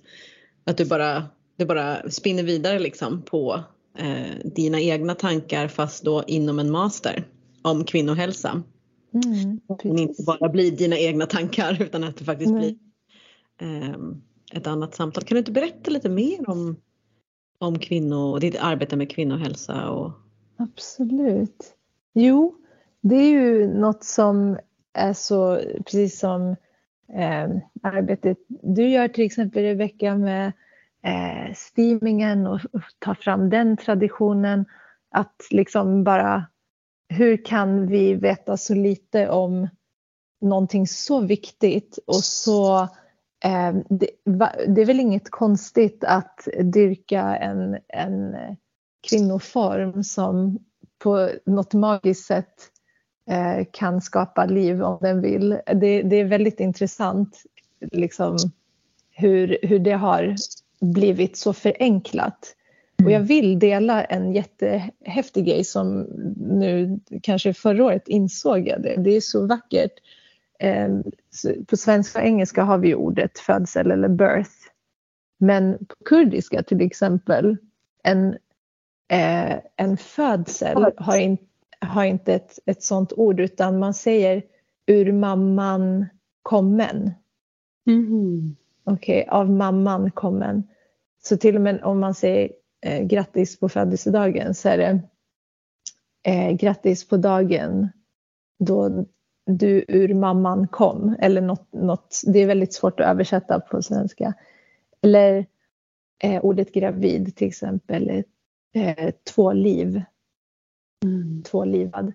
[0.63, 1.25] att du, bara,
[1.55, 3.63] du bara spinner vidare liksom på
[3.99, 7.23] eh, dina egna tankar fast då inom en master
[7.61, 8.63] om kvinnohälsa.
[9.13, 12.77] Mm, Men inte bara blir dina egna tankar utan att det faktiskt Nej.
[13.57, 13.95] blir eh,
[14.53, 15.23] ett annat samtal.
[15.23, 16.75] Kan du inte berätta lite mer om,
[17.57, 19.89] om kvinnor och ditt arbete med kvinnohälsa?
[19.89, 20.11] Och...
[20.57, 21.75] Absolut.
[22.13, 22.55] Jo,
[23.01, 24.57] det är ju något som
[24.93, 26.55] är så, precis som
[27.13, 27.49] eh,
[27.83, 30.51] arbetet du gör till exempel Rebecka med
[31.03, 34.65] eh, steamingen och, och ta fram den traditionen.
[35.11, 36.45] Att liksom bara,
[37.09, 39.67] hur kan vi veta så lite om
[40.41, 42.81] någonting så viktigt och så
[43.43, 48.35] eh, det, va, det är väl inget konstigt att dyrka en, en
[49.09, 50.59] kvinnoform som
[51.03, 52.55] på något magiskt sätt
[53.29, 55.49] eh, kan skapa liv om den vill.
[55.65, 57.43] Det, det är väldigt intressant
[57.91, 58.37] liksom,
[59.11, 60.35] hur, hur det har
[60.81, 62.55] blivit så förenklat.
[63.05, 65.99] Och jag vill dela en jättehäftig grej som
[66.37, 68.95] nu kanske förra året insåg jag det.
[68.95, 69.91] Det är så vackert.
[70.59, 70.89] Eh,
[71.29, 74.51] så på svenska och engelska har vi ordet födsel eller birth.
[75.37, 77.57] Men på kurdiska till exempel,
[78.03, 78.37] en,
[79.11, 81.37] eh, en födsel har, in,
[81.79, 84.43] har inte ett, ett sånt ord utan man säger
[84.87, 86.05] ur mamman
[86.41, 87.11] kommen.
[87.85, 88.55] Mhm.
[88.93, 90.63] Okej, av mamman kommen.
[91.23, 92.51] Så till och med om man säger
[92.85, 94.99] eh, grattis på födelsedagen så är det
[96.31, 97.89] eh, grattis på dagen
[98.59, 99.05] då
[99.45, 101.15] du ur mamman kom.
[101.19, 104.33] Eller något, något, det är väldigt svårt att översätta på svenska.
[105.01, 105.45] Eller
[106.23, 108.23] eh, ordet gravid till exempel,
[108.73, 110.01] eh, två liv,
[111.05, 111.43] Mm.
[111.43, 112.13] tvålivad.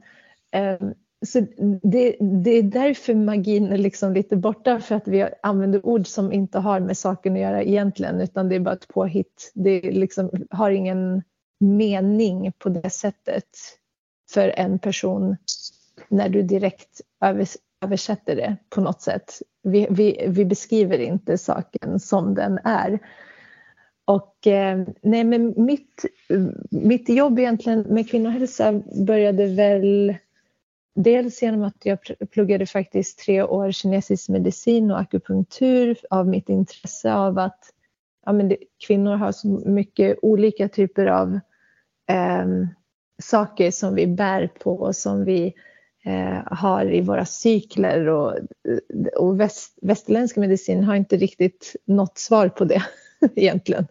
[0.51, 0.79] Eh,
[1.27, 1.41] så
[1.83, 6.33] det, det är därför magin är liksom lite borta för att vi använder ord som
[6.33, 9.53] inte har med saken att göra egentligen utan det är bara ett påhitt.
[9.55, 11.23] Det liksom, har ingen
[11.61, 13.49] mening på det sättet
[14.31, 15.37] för en person
[16.09, 19.33] när du direkt övers översätter det på något sätt.
[19.63, 22.99] Vi, vi, vi beskriver inte saken som den är.
[24.05, 26.05] Och eh, nej, men mitt,
[26.71, 30.15] mitt jobb egentligen med kvinnohälsa började väl
[30.95, 31.99] dels genom att jag
[32.31, 37.73] pluggade faktiskt tre år kinesisk medicin och akupunktur av mitt intresse av att
[38.27, 41.41] ja, men det, kvinnor har så mycket olika typer av
[42.11, 42.47] eh,
[43.23, 45.55] saker som vi bär på och som vi
[46.05, 48.39] eh, har i våra cykler och,
[49.17, 52.83] och väst, västerländsk medicin har inte riktigt något svar på det
[53.37, 53.87] egentligen.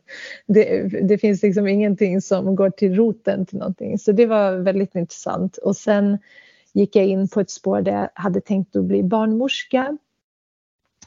[0.47, 4.95] Det, det, finns liksom ingenting som går till roten till någonting så det var väldigt
[4.95, 6.17] intressant och sen
[6.73, 9.97] gick jag in på ett spår där jag hade tänkt att bli barnmorska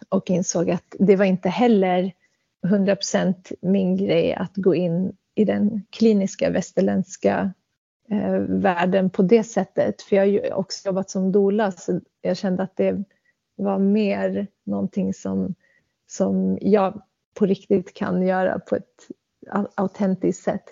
[0.08, 2.12] och insåg att det var inte heller
[2.66, 7.52] 100% min grej att gå in i den kliniska västerländska
[8.10, 10.02] eh, världen på det sättet.
[10.02, 13.04] För jag har ju också jobbat som doula så jag kände att det
[13.56, 15.54] var mer någonting som,
[16.06, 17.02] som jag
[17.34, 19.08] på riktigt kan göra på ett
[19.74, 20.64] autentiskt sätt.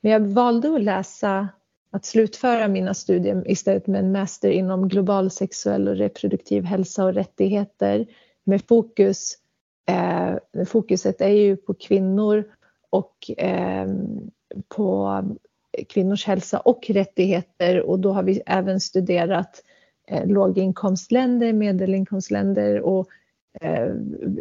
[0.00, 1.48] Men jag valde att läsa,
[1.90, 7.14] att slutföra mina studier istället med en master inom global sexuell och reproduktiv hälsa och
[7.14, 8.06] rättigheter
[8.44, 9.32] med fokus,
[9.88, 12.44] eh, fokuset är ju på kvinnor
[12.90, 13.86] och eh,
[14.68, 15.22] på
[15.88, 17.82] kvinnors hälsa och rättigheter.
[17.82, 19.62] Och då har vi även studerat
[20.08, 23.08] eh, låginkomstländer, medelinkomstländer och
[23.60, 23.94] eh,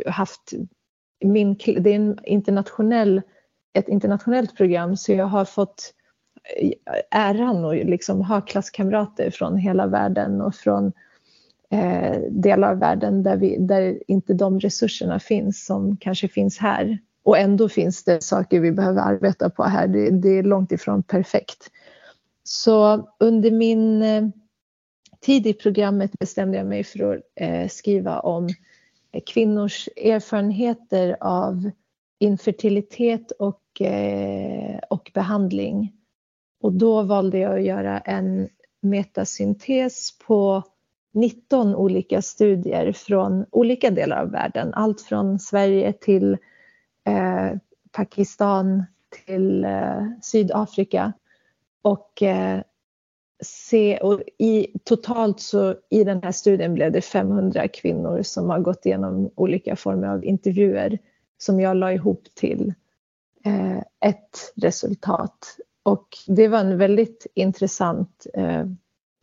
[0.06, 0.54] haft
[1.26, 3.22] min, det är en internationell,
[3.74, 4.98] ett internationellt program.
[4.98, 5.94] Så jag har fått
[6.58, 6.72] Eh,
[7.12, 10.92] äran att liksom ha klasskamrater från hela världen och från
[11.72, 16.98] eh, delar av världen där, vi, där inte de resurserna finns som kanske finns här.
[17.24, 19.88] Och ändå finns det saker vi behöver arbeta på här.
[19.88, 21.72] Det, det är långt ifrån perfekt.
[22.44, 24.24] Så under min eh,
[25.22, 28.50] tid i programmet bestämde jag mig för att eh, skriva om
[29.12, 31.72] eh, kvinnors erfarenheter av
[32.20, 35.94] infertilitet och, eh, och behandling.
[36.66, 38.50] Och då valde jag att göra en
[38.82, 40.64] metasyntes på
[41.14, 44.74] 19 olika studier från olika delar av världen.
[44.74, 46.38] Allt från Sverige till
[47.04, 47.58] eh,
[47.92, 48.84] Pakistan
[49.26, 51.14] till eh, Sydafrika.
[51.82, 52.62] Och eh,
[53.44, 58.60] se, och i, totalt så i den här studien blev det 500 kvinnor som har
[58.60, 61.00] gått igenom olika former av intervjuer
[61.38, 62.74] som jag la ihop till
[63.46, 65.58] eh, ett resultat.
[65.86, 68.66] Och det var en väldigt intressant eh,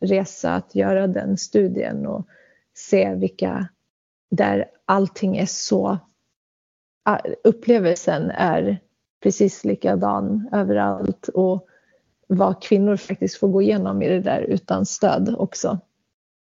[0.01, 2.27] resa att göra den studien och
[2.73, 3.67] se vilka
[4.31, 5.99] där allting är så
[7.43, 8.79] upplevelsen är
[9.23, 11.67] precis likadan överallt och
[12.27, 15.79] vad kvinnor faktiskt får gå igenom i det där utan stöd också.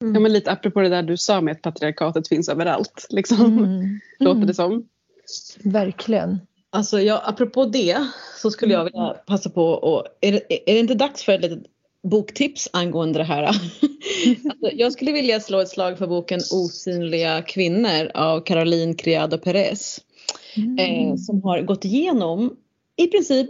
[0.03, 0.15] Mm.
[0.15, 3.07] Ja, men lite apropå det där du sa med att patriarkatet finns överallt.
[3.11, 3.59] Liksom.
[3.59, 4.01] Mm.
[4.19, 4.89] Låter det som.
[5.65, 6.41] Verkligen.
[6.75, 8.07] Alltså ja, apropå det
[8.37, 11.41] så skulle jag vilja passa på och är det, är det inte dags för ett
[11.41, 11.63] litet
[12.03, 13.43] boktips angående det här?
[13.43, 20.01] alltså, jag skulle vilja slå ett slag för boken Osynliga kvinnor av Caroline Criado Perez.
[20.57, 20.79] Mm.
[20.79, 22.57] Eh, som har gått igenom
[22.97, 23.49] i princip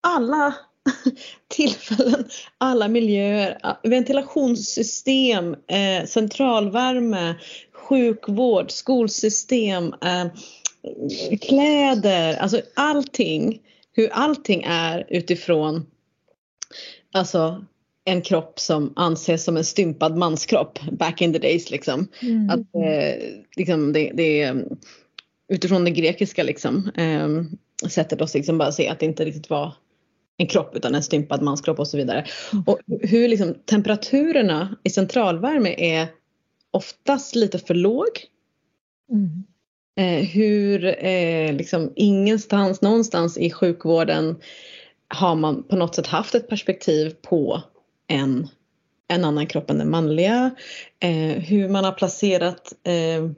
[0.00, 0.54] alla
[1.48, 2.24] tillfällen,
[2.58, 7.34] alla miljöer, ventilationssystem, eh, centralvärme,
[7.72, 10.26] sjukvård, skolsystem, eh,
[11.40, 13.60] kläder, alltså allting.
[13.92, 15.86] Hur allting är utifrån
[17.12, 17.64] alltså
[18.04, 22.08] en kropp som anses som en stympad manskropp back in the days liksom.
[22.22, 22.50] Mm.
[22.50, 23.22] Att, eh,
[23.56, 24.54] liksom det, det,
[25.48, 27.28] utifrån det grekiska liksom, eh,
[27.88, 29.74] sättet att liksom bara se att det inte riktigt var
[30.36, 32.26] en kropp utan en stympad manskropp och så vidare.
[32.66, 36.06] Och hur liksom temperaturerna i centralvärme är
[36.70, 38.08] oftast lite för låg.
[39.10, 39.44] Mm.
[39.98, 44.36] Eh, hur eh, liksom ingenstans, någonstans i sjukvården
[45.08, 47.62] har man på något sätt haft ett perspektiv på
[48.06, 48.48] en,
[49.08, 50.50] en annan kropp än den manliga.
[51.00, 53.30] Eh, hur man har placerat eh,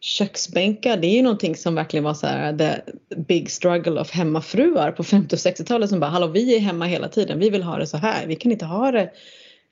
[0.00, 2.82] köksbänkar det är ju någonting som verkligen var så här the
[3.16, 7.08] big struggle of hemmafruar på 50 och 60-talet som bara hallå vi är hemma hela
[7.08, 9.10] tiden, vi vill ha det så här, vi kan inte ha det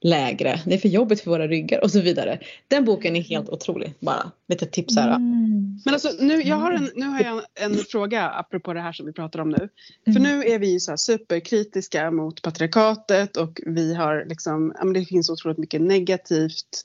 [0.03, 2.39] lägre, det är för jobbigt för våra ryggar och så vidare.
[2.69, 5.09] Den boken är helt otrolig, bara lite tips här.
[5.09, 5.81] Mm.
[5.85, 8.93] Men alltså nu, jag har en, nu har jag en, en, fråga apropå det här
[8.93, 9.69] som vi pratar om nu.
[10.07, 10.15] Mm.
[10.15, 14.95] För nu är vi ju så superkritiska mot patriarkatet och vi har liksom, ja men
[14.95, 16.83] det finns otroligt mycket negativt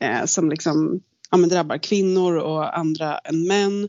[0.00, 1.00] eh, som liksom
[1.30, 3.88] ja, men drabbar kvinnor och andra än män.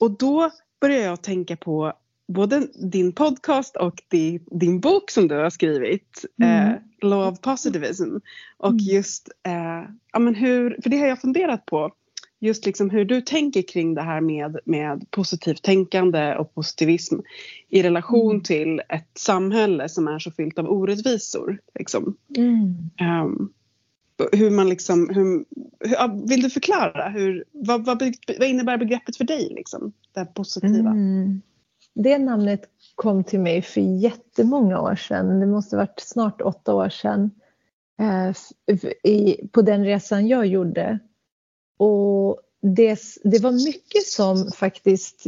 [0.00, 1.92] Och då börjar jag tänka på
[2.28, 6.72] både din podcast och di, din bok som du har skrivit, mm.
[6.72, 8.16] eh, Law of Positivism.
[8.56, 8.78] Och mm.
[8.78, 11.92] just, eh, ja men hur, för det har jag funderat på,
[12.40, 17.14] just liksom hur du tänker kring det här med, med positivt tänkande och positivism
[17.68, 18.42] i relation mm.
[18.42, 21.58] till ett samhälle som är så fyllt av orättvisor.
[21.78, 22.16] Liksom.
[22.38, 23.52] Um,
[24.32, 25.44] hur man liksom, hur,
[25.80, 28.02] hur, vill du förklara hur, vad, vad,
[28.38, 29.92] vad, innebär begreppet för dig liksom?
[30.12, 30.90] Det positiva.
[30.90, 31.42] Mm
[31.96, 32.60] det namnet
[32.94, 35.40] kom till mig för jättemånga år sedan.
[35.40, 37.30] Det måste varit snart åtta år sedan.
[37.98, 38.36] Eh,
[39.04, 40.98] i, på den resan jag gjorde.
[41.78, 45.26] Och det, det var mycket som faktiskt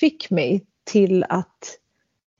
[0.00, 1.78] fick mig till att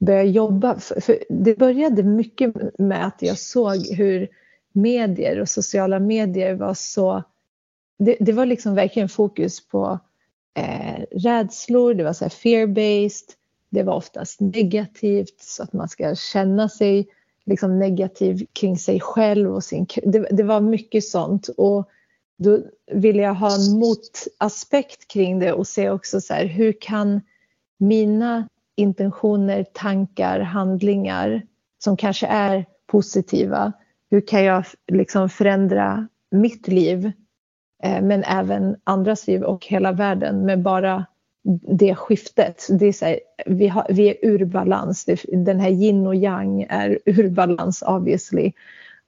[0.00, 0.78] börja jobba.
[0.78, 4.28] För, för det började mycket med att jag såg hur
[4.72, 7.22] medier och sociala medier var så...
[7.98, 9.98] Det, det var liksom verkligen fokus på
[10.54, 13.34] eh, rädslor, det var så fear-based,
[13.70, 17.08] det var oftast negativt så att man ska känna sig
[17.46, 21.48] liksom negativ kring sig själv och sin det, det var mycket sånt.
[21.48, 21.88] Och
[22.38, 22.58] då
[22.92, 27.20] ville jag ha en motaspekt kring det och se också så här, hur kan
[27.78, 31.42] mina intentioner, tankar, handlingar
[31.78, 33.72] som kanske är positiva,
[34.10, 37.12] hur kan jag liksom förändra mitt liv
[37.82, 41.06] eh, men även andras liv och hela världen med bara
[41.78, 42.66] det skiftet.
[42.70, 45.06] Det är så här, vi, har, vi är ur balans.
[45.28, 48.52] Den här yin och yang är ur balans obviously.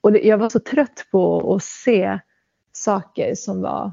[0.01, 2.19] Och det, jag var så trött på att se
[2.73, 3.93] saker som var...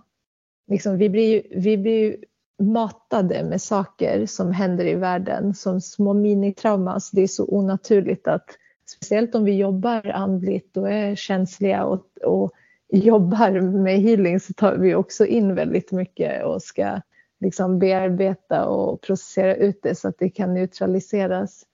[0.67, 2.17] Liksom, vi blir, vi blir
[2.59, 7.11] matade med saker som händer i världen som små minitraumas.
[7.11, 8.45] Det är så onaturligt att
[8.87, 12.51] speciellt om vi jobbar andligt och är känsliga och, och
[12.89, 17.01] jobbar med healing så tar vi också in väldigt mycket och ska
[17.39, 21.65] liksom bearbeta och processera ut det så att det kan neutraliseras.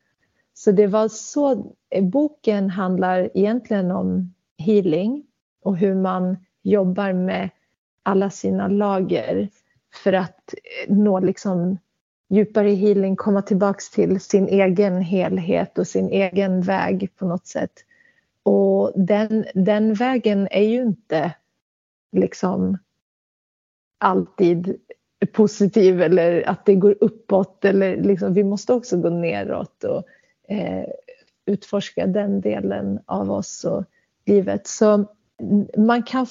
[0.53, 5.25] Så det var så, boken handlar egentligen om healing
[5.61, 7.49] och hur man jobbar med
[8.03, 9.49] alla sina lager
[10.03, 11.77] för att eh, nå liksom
[12.29, 17.71] djupare healing, komma tillbaks till sin egen helhet och sin egen väg på något sätt.
[18.43, 21.35] Och den, den vägen är ju inte
[22.11, 22.77] liksom
[23.97, 24.79] alltid
[25.33, 27.65] positiv eller att det går uppåt.
[27.65, 30.03] Eller liksom, vi måste också gå neråt och
[30.53, 30.85] eh,
[31.45, 33.83] utforska den delen av oss och
[34.25, 34.67] livet.
[34.67, 35.05] Så
[35.77, 36.27] man kan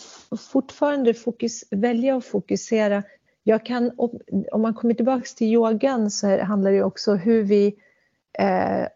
[0.53, 3.03] fortfarande fokus, välja att fokusera.
[3.43, 3.91] Jag kan,
[4.53, 7.77] om man kommer tillbaka till yogan så handlar det också om hur vi,
[8.39, 8.87] eh,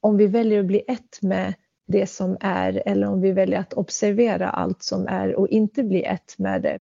[0.00, 1.54] om vi väljer att bli ett med
[1.86, 6.04] det som är eller om vi väljer att observera allt som är och inte bli
[6.04, 6.78] ett med det.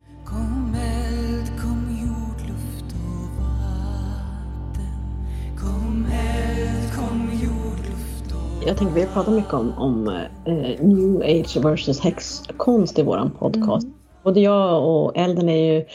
[8.68, 10.08] Jag tänker vi har pratat mycket om, om
[10.46, 13.84] eh, new age versus häxkonst i våran podcast.
[13.84, 13.98] Mm.
[14.24, 15.86] Både jag och Elden är ju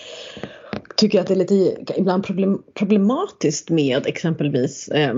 [0.97, 5.15] tycker att det är lite ibland problem, problematiskt med exempelvis eh,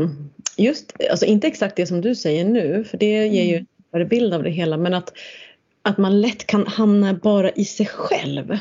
[0.56, 4.34] just, alltså inte exakt det som du säger nu för det ger ju en bild
[4.34, 5.12] av det hela men att,
[5.82, 8.58] att man lätt kan hamna bara i sig själv.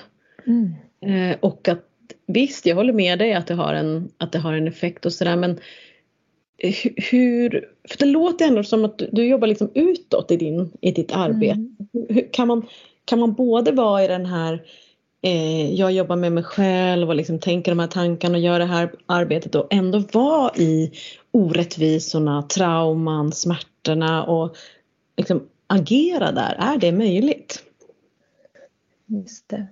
[0.47, 0.73] Mm.
[1.05, 1.83] Eh, och att
[2.27, 5.13] visst, jag håller med dig att det har en, att det har en effekt och
[5.13, 5.59] sådär men
[7.11, 10.91] hur, för det låter ändå som att du, du jobbar liksom utåt i, din, i
[10.91, 11.53] ditt arbete.
[11.53, 11.75] Mm.
[12.09, 12.65] Hur, kan, man,
[13.05, 14.63] kan man både vara i den här
[15.21, 18.65] eh, jag jobbar med mig själv och liksom tänker de här tankarna och gör det
[18.65, 20.91] här arbetet och ändå vara i
[21.31, 24.55] orättvisorna, trauman, smärtorna och
[25.17, 26.55] liksom agera där.
[26.59, 27.63] Är det möjligt?
[29.05, 29.67] Just det.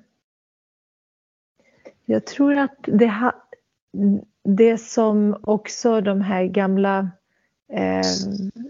[2.05, 3.46] Jag tror att det, ha,
[4.43, 7.11] det som också de här gamla
[7.73, 8.01] eh,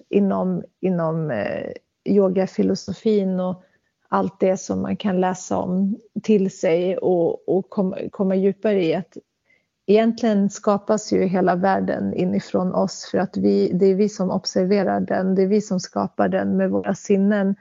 [0.10, 1.72] inom, inom eh,
[2.06, 3.64] yogafilosofin och
[4.10, 8.96] allt det som man kan läsa om till sig och, och kom, komma djupare i
[8.96, 9.18] att
[9.88, 15.00] egentligen skapas ju hela världen inifrån oss för att vi, det är vi som observerar
[15.00, 17.56] den, det är vi som skapar den med våra sinnen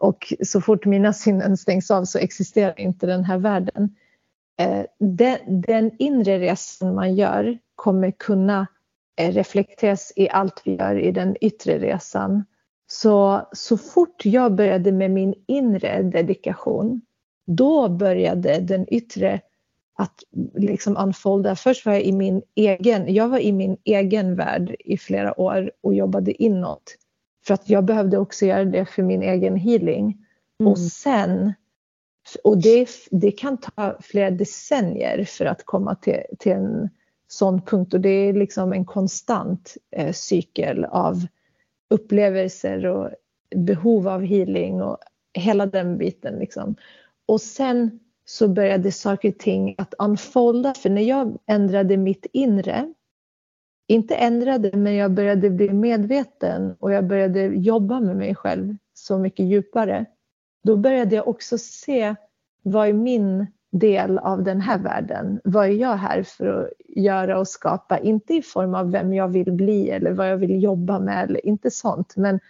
[0.00, 3.94] och så fort mina sinnen stängs av så existerar inte den här världen.
[4.58, 8.66] Eh, den, den inre resan man gör kommer kunna
[9.16, 12.44] eh, reflekteras i allt vi gör i den yttre resan.
[12.86, 17.00] Så, så fort jag började med min inre dedikation,
[17.46, 19.40] då började den yttre
[19.98, 20.22] att
[20.54, 21.56] liksom unfolda.
[21.56, 25.70] Först var jag i min egen, jag var i min egen värld i flera år
[25.80, 26.96] och jobbade inåt.
[27.46, 30.26] För att jag behövde också göra det för min egen healing.
[30.60, 30.72] Mm.
[30.72, 31.52] Och sen
[32.44, 36.88] och det, det kan ta flera decennier för att komma till, till en
[37.28, 41.26] sån punkt och det är liksom en konstant eh, cykel av
[41.90, 43.10] upplevelser och
[43.56, 44.98] behov av healing och
[45.34, 46.38] hela den biten.
[46.38, 46.76] Liksom.
[47.26, 52.94] Och sen så började saker och ting att unfolda för när jag ändrade mitt inre
[53.90, 59.18] inte ändrade, men jag började bli medveten och jag började jobba med mig själv så
[59.18, 60.06] mycket djupare
[60.68, 62.14] då började jag också se
[62.62, 65.40] vad är min del av den här världen?
[65.44, 67.98] Vad är jag här för att göra och skapa?
[67.98, 71.46] Inte i form av vem jag vill bli eller vad jag vill jobba med eller
[71.46, 72.16] inte sånt.
[72.16, 72.40] Men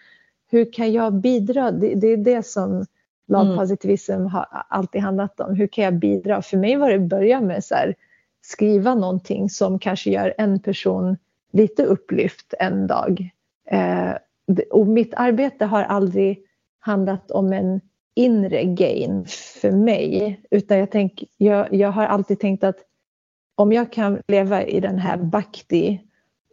[0.51, 1.71] hur kan jag bidra?
[1.71, 2.85] Det, det är det som
[3.29, 4.27] lagpositivism mm.
[4.27, 5.55] har alltid handlat om.
[5.55, 6.43] Hur kan jag bidra?
[6.43, 7.95] För mig var det att börja med så här,
[8.43, 11.17] skriva någonting som kanske gör en person
[11.53, 13.31] lite upplyft en dag.
[13.71, 14.13] Eh,
[14.71, 16.45] och mitt arbete har aldrig
[16.81, 17.81] handlat om en
[18.19, 19.25] inre gain
[19.61, 20.41] för mig.
[20.51, 22.77] Utan jag, tänk, jag, jag har alltid tänkt att
[23.55, 26.01] om jag kan leva i den här bhakti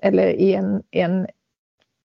[0.02, 1.28] eller i en, en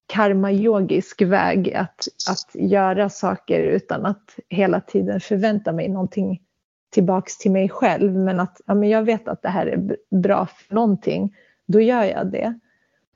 [0.06, 6.42] karma-yogisk väg att, att göra saker utan att hela tiden förvänta mig någonting
[6.90, 10.46] tillbaks till mig själv men att ja, men jag vet att det här är bra
[10.46, 11.36] för någonting,
[11.66, 12.58] då gör jag det.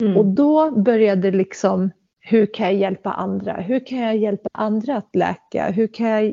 [0.00, 0.16] Mm.
[0.16, 1.90] Och då började liksom,
[2.26, 3.52] hur kan jag hjälpa andra?
[3.52, 5.70] Hur kan jag hjälpa andra att läka?
[5.70, 6.32] Hur kan jag,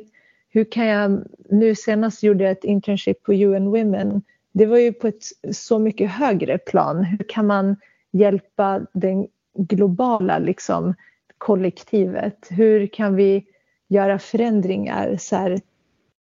[0.49, 4.21] hur kan jag nu senast gjorde jag ett internship på UN Women.
[4.51, 7.03] Det var ju på ett så mycket högre plan.
[7.03, 7.75] Hur kan man
[8.11, 9.27] hjälpa den
[9.57, 10.93] globala liksom,
[11.37, 12.47] kollektivet?
[12.49, 13.45] Hur kan vi
[13.87, 15.61] göra förändringar så här,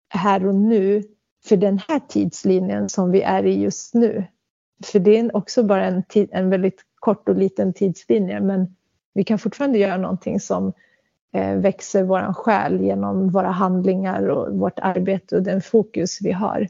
[0.09, 1.03] här och nu
[1.45, 4.25] för den här tidslinjen som vi är i just nu?
[4.85, 8.76] För det är också bara en, tid, en väldigt kort och liten tidslinje men
[9.17, 10.73] vi kan fortfarande göra någonting som
[11.33, 16.69] eh, växer våran själ genom våra handlingar och vårt arbete och den fokus vi har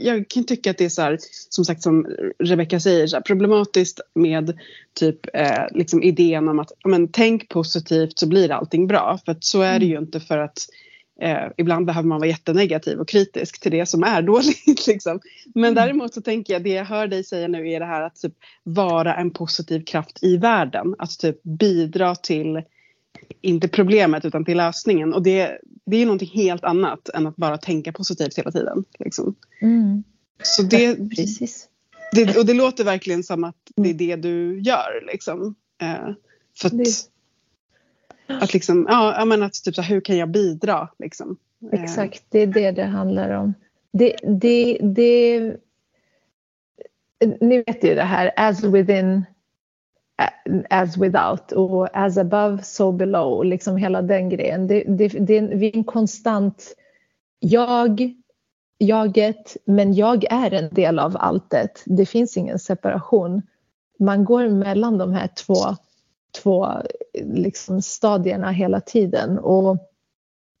[0.00, 1.18] jag kan tycka att det är så här,
[1.48, 2.06] som sagt som
[2.38, 4.58] Rebecca säger, så här, problematiskt med
[4.94, 9.18] typ eh, liksom idén om att men, tänk positivt så blir allting bra.
[9.24, 10.04] För att så är det ju mm.
[10.04, 10.58] inte för att
[11.20, 14.86] eh, ibland behöver man vara jättenegativ och kritisk till det som är dåligt.
[14.86, 15.20] Liksom.
[15.54, 15.74] Men mm.
[15.74, 18.34] däremot så tänker jag, det jag hör dig säga nu är det här att typ,
[18.62, 20.94] vara en positiv kraft i världen.
[20.98, 22.62] Att typ bidra till
[23.40, 25.14] inte problemet utan till lösningen.
[25.14, 28.84] Och det, det är någonting helt annat än att bara tänka positivt hela tiden.
[28.98, 29.34] Liksom.
[29.62, 30.04] Mm.
[30.42, 31.68] Så det, Precis.
[32.12, 35.06] Det, och det låter verkligen som att det är det du gör.
[35.12, 35.54] Liksom.
[35.82, 36.14] Eh,
[36.58, 36.72] för att,
[38.40, 40.88] att liksom, ja, men att typ så hur kan jag bidra?
[40.98, 41.36] Liksom.
[41.72, 41.82] Eh.
[41.82, 43.54] Exakt, det är det det handlar om.
[43.92, 45.40] Det, det, det,
[47.40, 49.24] ni vet ju det här, as within
[50.70, 54.66] as without och as above so below, liksom hela den grejen.
[54.66, 56.74] Det, det, det är en konstant
[57.38, 58.14] jag,
[58.78, 61.82] jaget, men jag är en del av alltet.
[61.86, 63.42] Det finns ingen separation.
[63.98, 65.54] Man går mellan de här två,
[66.32, 66.68] två
[67.22, 69.78] liksom stadierna hela tiden och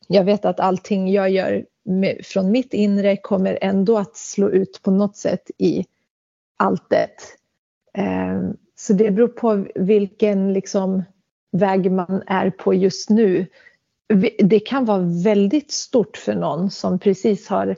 [0.08, 4.80] jag vet att allting jag gör med, från mitt inre kommer ändå att slå ut
[4.82, 5.84] på något sätt i
[6.56, 7.14] alltet.
[7.94, 8.40] Eh,
[8.76, 11.02] så det beror på vilken liksom,
[11.52, 13.46] väg man är på just nu.
[14.38, 17.76] Det kan vara väldigt stort för någon som precis har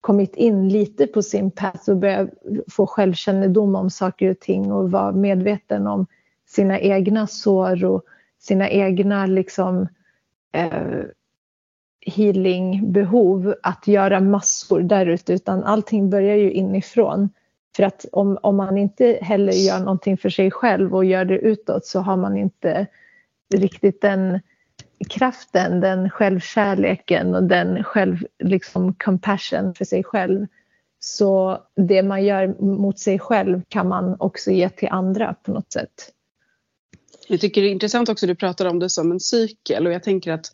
[0.00, 2.30] kommit in lite på sin path och börjar
[2.70, 6.06] få självkännedom om saker och ting och vara medveten om
[6.54, 8.02] sina egna sår och
[8.38, 9.88] sina egna liksom,
[10.52, 11.04] eh,
[12.06, 17.28] healingbehov att göra massor där ute utan allting börjar ju inifrån.
[17.76, 21.38] För att om, om man inte heller gör någonting för sig själv och gör det
[21.38, 22.86] utåt så har man inte
[23.54, 24.40] riktigt den
[25.08, 30.46] kraften, den självkärleken och den själv, liksom compassion för sig själv.
[30.98, 35.72] Så det man gör mot sig själv kan man också ge till andra på något
[35.72, 36.12] sätt.
[37.28, 40.02] Jag tycker det är intressant också, du pratar om det som en cykel och jag
[40.02, 40.46] tänker att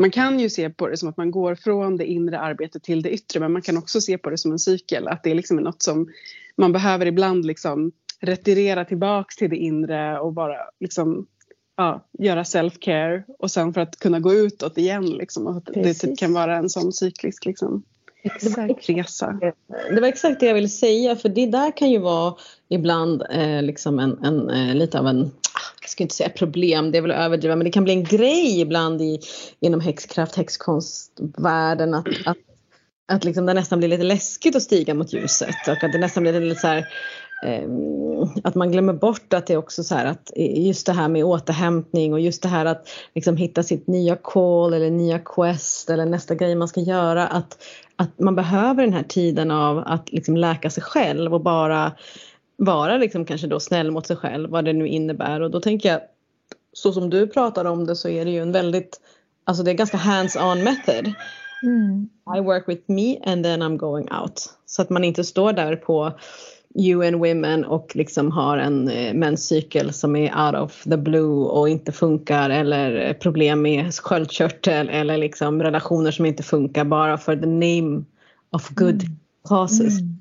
[0.00, 3.02] man kan ju se på det som att man går från det inre arbetet till
[3.02, 5.08] det yttre men man kan också se på det som en cykel.
[5.08, 6.08] Att det liksom är något som
[6.56, 11.26] man behöver ibland liksom retirera tillbaks till det inre och bara liksom,
[11.76, 15.06] ja, göra self-care och sen för att kunna gå utåt igen.
[15.06, 17.82] Liksom, och det typ kan vara en sån cyklisk liksom,
[18.22, 18.88] exakt.
[18.88, 19.38] resa.
[19.94, 22.34] Det var exakt det jag ville säga för det där kan ju vara
[22.68, 25.30] ibland eh, liksom en, en eh, lite av en
[25.90, 28.60] ska inte säga problem, det är väl att överdriva, men det kan bli en grej
[28.60, 29.20] ibland i,
[29.60, 32.36] inom häxkraft, häxkonstvärlden att, att,
[33.12, 36.22] att liksom det nästan blir lite läskigt att stiga mot ljuset och att det nästan
[36.22, 36.86] blir lite så här
[37.46, 38.00] ehm,
[38.44, 41.24] att man glömmer bort att det är också så här att just det här med
[41.24, 46.06] återhämtning och just det här att liksom hitta sitt nya call eller nya quest eller
[46.06, 47.58] nästa grej man ska göra att,
[47.96, 51.92] att man behöver den här tiden av att liksom läka sig själv och bara
[52.60, 55.40] vara liksom kanske då snäll mot sig själv, vad det nu innebär.
[55.40, 56.00] Och då tänker jag,
[56.72, 59.00] så som du pratar om det så är det ju en väldigt,
[59.44, 61.12] alltså det är ganska hands-on method.
[61.62, 62.08] Mm.
[62.36, 64.54] I work with me and then I'm going out.
[64.66, 66.12] Så att man inte står där på
[66.74, 71.68] UN Women och liksom har en eh, menscykel som är out of the blue och
[71.68, 77.46] inte funkar eller problem med sköldkörtel eller liksom relationer som inte funkar bara för the
[77.46, 78.04] name
[78.50, 79.16] of good Mm.
[79.48, 80.00] causes.
[80.00, 80.16] Mm.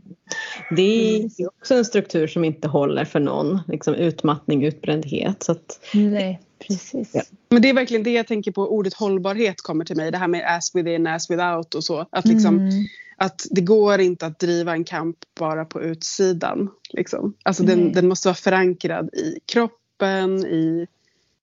[0.75, 0.81] Det
[1.17, 1.47] är Precis.
[1.47, 3.59] också en struktur som inte håller för någon.
[3.67, 5.43] Liksom utmattning, utbrändhet.
[5.43, 7.11] Så att, Nej, precis.
[7.13, 7.21] Ja.
[7.49, 8.61] Men det är verkligen det jag tänker på.
[8.61, 10.11] Ordet hållbarhet kommer till mig.
[10.11, 12.05] Det här med as within, as without och så.
[12.09, 12.69] Att, liksom, Mm.
[13.17, 16.69] att det går inte att driva en kamp bara på utsidan.
[16.89, 17.33] Liksom.
[17.43, 20.87] Alltså den, den måste vara förankrad i kroppen, i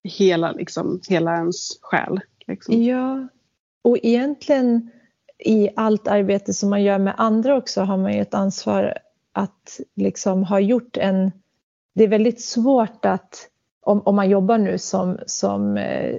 [0.05, 2.21] hela, liksom, hela ens själ.
[2.47, 2.83] Liksom.
[2.83, 3.29] Ja,
[3.83, 4.91] och egentligen
[5.45, 8.95] i allt arbete som man gör med andra också har man ju ett ansvar
[9.37, 11.33] att liksom ha gjort en...
[11.95, 13.49] Det är väldigt svårt att,
[13.81, 16.17] om, om man jobbar nu som, som eh,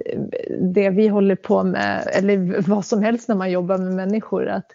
[0.60, 4.72] det vi håller på med, eller vad som helst när man jobbar med människor, att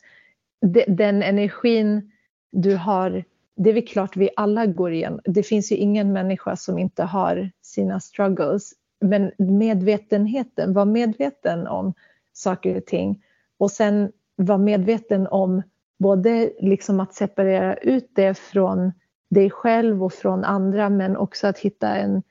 [0.61, 2.11] de, den energin
[2.51, 3.23] du har,
[3.55, 5.19] det är väl klart vi alla går igenom.
[5.25, 8.73] Det finns ju ingen människa som inte har sina struggles.
[9.01, 11.93] Men medvetenheten, var medveten om
[12.33, 13.23] saker och ting
[13.57, 15.61] och sen var medveten om
[16.03, 18.91] både liksom att separera ut det från
[19.29, 22.23] dig själv och från andra men också att hitta en...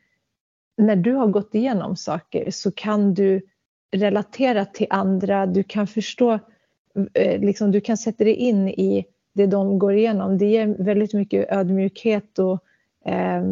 [0.77, 3.41] När du har gått igenom saker så kan du
[3.93, 6.39] relatera till andra, du kan förstå,
[7.15, 10.39] eh, liksom, du kan sätta dig in i det de går igenom.
[10.39, 12.65] Det ger väldigt mycket ödmjukhet och
[13.05, 13.43] eh,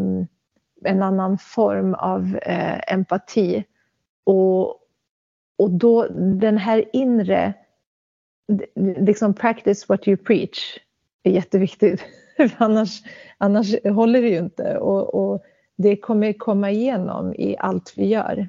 [0.84, 3.64] en annan form av eh, empati.
[4.24, 4.66] Och,
[5.58, 6.08] och då
[6.40, 7.54] den här inre,
[8.76, 10.78] liksom practice what you preach
[11.22, 12.05] är jätteviktigt.
[12.57, 13.03] Annars,
[13.38, 15.42] annars håller det ju inte och, och
[15.76, 18.48] det kommer komma igenom i allt vi gör.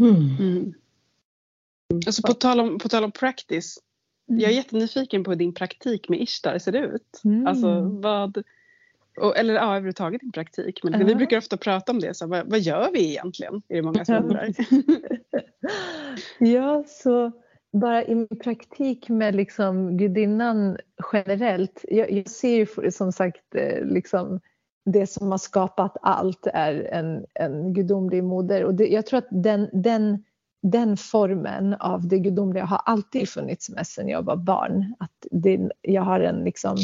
[0.00, 0.36] mm.
[0.38, 0.74] Mm.
[2.06, 3.78] Alltså på, tal om, på tal om practice.
[4.26, 7.20] Jag är jättenyfiken på hur din praktik med Ishtar ser ut.
[7.24, 7.46] Mm.
[7.46, 8.42] Alltså vad...
[9.20, 10.80] Och, eller ja, överhuvudtaget din praktik.
[10.84, 11.18] Men vi Ja.
[11.18, 12.14] brukar ofta prata om det.
[12.14, 13.62] Så vad, vad gör vi egentligen?
[13.68, 14.48] Är det många som undrar.
[16.38, 17.32] Ja, så
[17.80, 20.76] bara i min praktik med liksom gudinnan
[21.12, 21.84] generellt.
[21.88, 24.40] Jag, jag ser ju som sagt eh, liksom
[24.84, 28.64] det som har skapat allt är en, en gudomlig moder.
[28.64, 30.24] Och det, jag tror att den, den,
[30.62, 34.94] den formen av det gudomliga har alltid funnits med sedan jag var barn.
[34.98, 36.76] Att det, jag har en, liksom,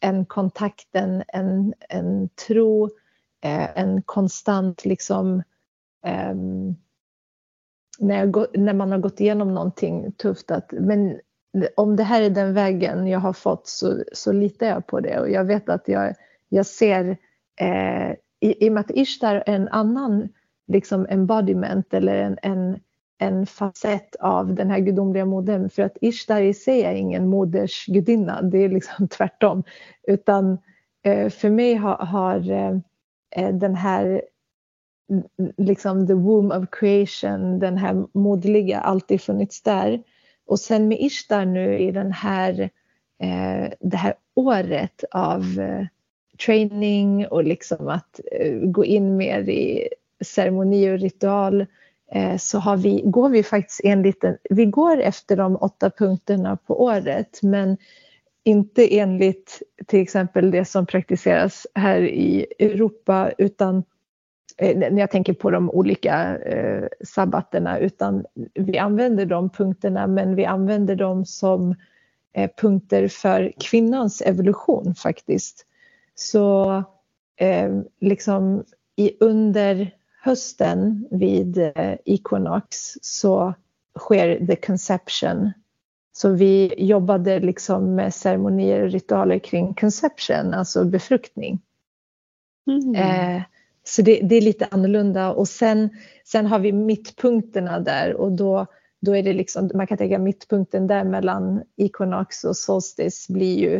[0.00, 2.84] en kontakt, en, en, en tro,
[3.40, 5.42] eh, en konstant liksom
[6.06, 6.34] eh,
[7.98, 11.18] när, jag när man har gått igenom någonting tufft att men
[11.76, 15.20] om det här är den vägen jag har fått så, så litar jag på det.
[15.20, 16.14] Och jag vet att jag,
[16.48, 17.16] jag ser
[17.60, 20.28] eh, i, i och med att Ishtar är en annan
[20.66, 22.80] liksom embodiment eller en, en,
[23.18, 25.70] en facett av den här gudomliga modern.
[25.70, 29.64] För att Ishtar i sig är ingen modersgudinna, det är liksom tvärtom.
[30.02, 30.58] Utan
[31.02, 34.22] eh, för mig har, har eh, den här
[35.56, 40.02] liksom the womb of creation, den här moderliga, alltid funnits där.
[40.46, 42.60] Och sen med Ishtar nu i den här,
[43.22, 45.86] eh, det här året av eh,
[46.46, 49.88] training och liksom att eh, gå in mer i
[50.24, 51.66] ceremoni och ritual
[52.12, 56.56] eh, så har vi, går vi faktiskt enligt en, vi går efter de åtta punkterna
[56.56, 57.76] på året men
[58.44, 63.84] inte enligt till exempel det som praktiseras här i Europa utan
[64.60, 68.24] när jag tänker på de olika eh, sabbaterna utan
[68.54, 71.74] vi använder de punkterna men vi använder dem som
[72.32, 75.66] eh, punkter för kvinnans evolution faktiskt.
[76.14, 76.76] Så
[77.36, 78.64] eh, liksom
[78.96, 79.90] i, under
[80.22, 83.54] hösten vid eh, equinox så
[83.98, 85.52] sker the conception.
[86.12, 91.60] Så vi jobbade liksom med ceremonier och ritualer kring conception, alltså befruktning.
[92.66, 93.42] Mm.
[93.84, 95.90] Så det, det är lite annorlunda och sen,
[96.24, 98.66] sen har vi mittpunkterna där och då,
[99.00, 103.76] då är det liksom, man kan tänka mittpunkten där mellan equinox och solstice blir ju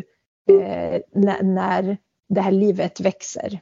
[0.60, 1.98] eh, när, när
[2.28, 3.60] det här livet växer.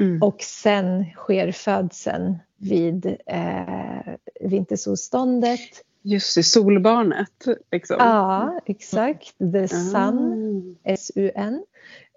[0.00, 0.22] Mm.
[0.22, 5.60] Och sen sker födseln vid eh, vintersolståndet.
[6.02, 7.44] Just det, solbarnet.
[7.72, 7.96] Liksom.
[7.98, 9.38] Ja, exakt.
[9.38, 10.76] The sun.
[10.84, 10.90] Ah.
[10.90, 11.64] S-U-N.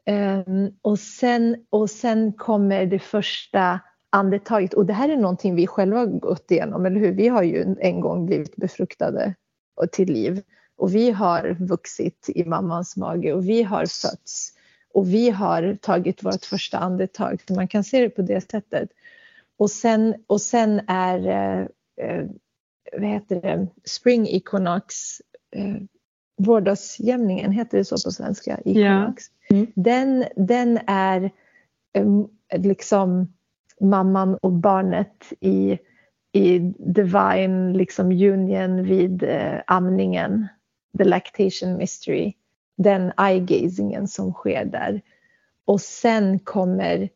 [0.08, 3.80] Ehm, och, sen, och sen kommer det första
[4.10, 7.12] andetaget och det här är någonting vi själva har gått igenom, eller hur?
[7.12, 9.36] Vi har ju en gång blivit befruktade
[9.76, 10.42] och till liv
[10.78, 14.54] och vi har vuxit i mammans mage och vi har fötts
[14.94, 17.42] och vi har tagit vårt första andetag.
[17.48, 18.90] Så man kan se det på det sättet.
[19.58, 21.68] Och sen, och sen är eh,
[22.08, 22.26] eh
[22.92, 24.96] vad heter det, spring equinox,
[25.56, 25.76] eh,
[26.38, 28.58] vårdagsjämningen, heter det så på svenska?
[28.66, 29.24] Equinox.
[29.50, 29.68] Mm.
[29.76, 31.32] Den, den är
[31.94, 33.34] eh, liksom
[33.82, 35.78] mamman och barnet i,
[36.32, 40.48] i divine liksom union vid eh, amningen,
[40.98, 42.34] the lactation mystery.
[42.78, 45.02] den eye-gazingen som sker där.
[45.66, 47.10] Och sen kommer,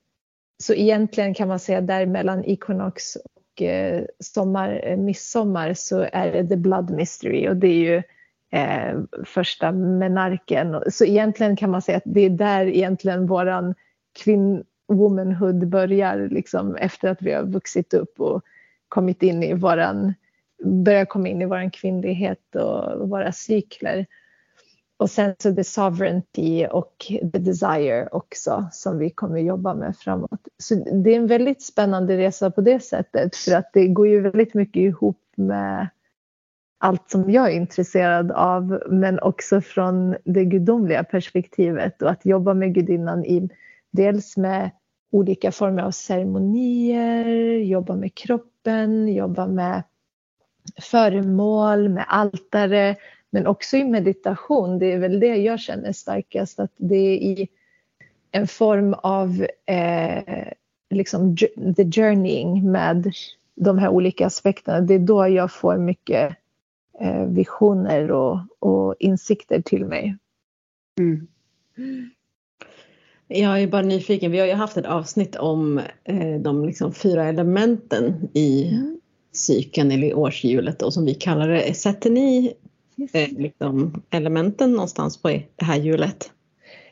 [0.64, 6.32] så egentligen kan man säga där mellan equinox och eh, sommar, eh, midsommar så är
[6.32, 8.04] det the blood mystery och det är ju
[8.52, 10.84] eh, första menarken.
[10.92, 13.76] Så egentligen kan man säga att det är där egentligen våran
[14.24, 18.42] kvinn womanhood börjar liksom efter att vi har vuxit upp och
[18.90, 20.14] kommit in i våran,
[20.64, 24.06] börjar komma in i våran kvinnlighet och våra cykler.
[24.98, 30.48] Och sen så the sovereignty och the desire också som vi kommer jobba med framåt.
[30.58, 34.20] Så det är en väldigt spännande resa på det sättet för att det går ju
[34.22, 35.88] väldigt mycket ihop med
[36.84, 42.54] allt som jag är intresserad av men också från det gudomliga perspektivet och att jobba
[42.54, 43.50] med gudinnan i
[43.92, 44.72] dels med
[45.12, 47.26] olika former av ceremonier,
[47.58, 49.84] jobba med kroppen, jobba med
[50.82, 52.96] föremål, med altare,
[53.30, 54.80] men också i meditation.
[54.80, 57.48] Det är väl det jag känner starkast, att det är i
[58.32, 60.48] en form av eh,
[60.90, 61.38] liksom
[61.76, 63.14] the journeying med
[63.56, 64.82] de här olika aspekterna.
[64.82, 66.38] Det är då jag får mycket
[67.28, 70.18] visioner och, och insikter till mig.
[71.00, 71.28] Mm.
[73.28, 77.26] Jag är bara nyfiken, vi har ju haft ett avsnitt om eh, de liksom fyra
[77.26, 79.00] elementen i mm.
[79.34, 81.74] cykeln eller årshjulet då, som vi kallar det.
[81.74, 82.54] Sätter ni
[83.14, 86.32] eh, liksom, elementen någonstans på det här hjulet?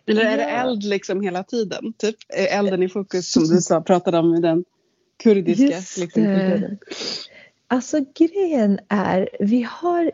[0.06, 1.94] Eller är det eld liksom hela tiden?
[1.98, 2.16] Typ
[2.52, 4.66] elden i fokus som du sa, pratade om i den
[5.24, 6.78] kurdiska liksom, kulturen.
[7.72, 10.12] Alltså grejen är, vi har,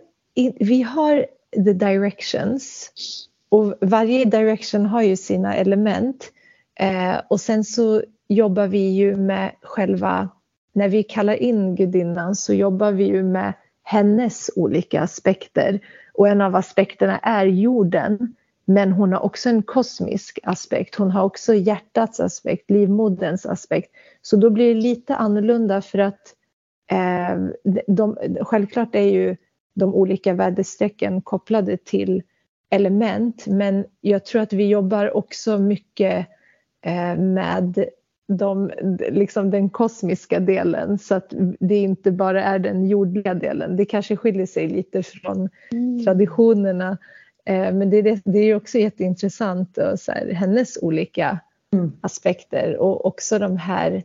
[0.59, 2.91] vi har the directions
[3.49, 6.31] och varje direction har ju sina element.
[6.79, 10.29] Eh, och sen så jobbar vi ju med själva,
[10.73, 13.53] när vi kallar in gudinnan så jobbar vi ju med
[13.83, 15.79] hennes olika aspekter.
[16.13, 18.35] Och en av aspekterna är jorden.
[18.65, 20.95] Men hon har också en kosmisk aspekt.
[20.95, 23.91] Hon har också hjärtats aspekt, livmoderns aspekt.
[24.21, 26.33] Så då blir det lite annorlunda för att
[26.91, 27.37] eh,
[27.87, 29.35] de, självklart är ju
[29.75, 32.23] de olika väderstrecken kopplade till
[32.69, 36.27] element men jag tror att vi jobbar också mycket
[36.85, 37.85] eh, med
[38.27, 38.71] de,
[39.09, 43.75] liksom den kosmiska delen så att det inte bara är den jordliga delen.
[43.75, 46.05] Det kanske skiljer sig lite från mm.
[46.05, 46.97] traditionerna
[47.45, 51.39] eh, men det är, det är också jätteintressant och så här, hennes olika
[51.73, 51.91] mm.
[52.01, 54.03] aspekter och också de här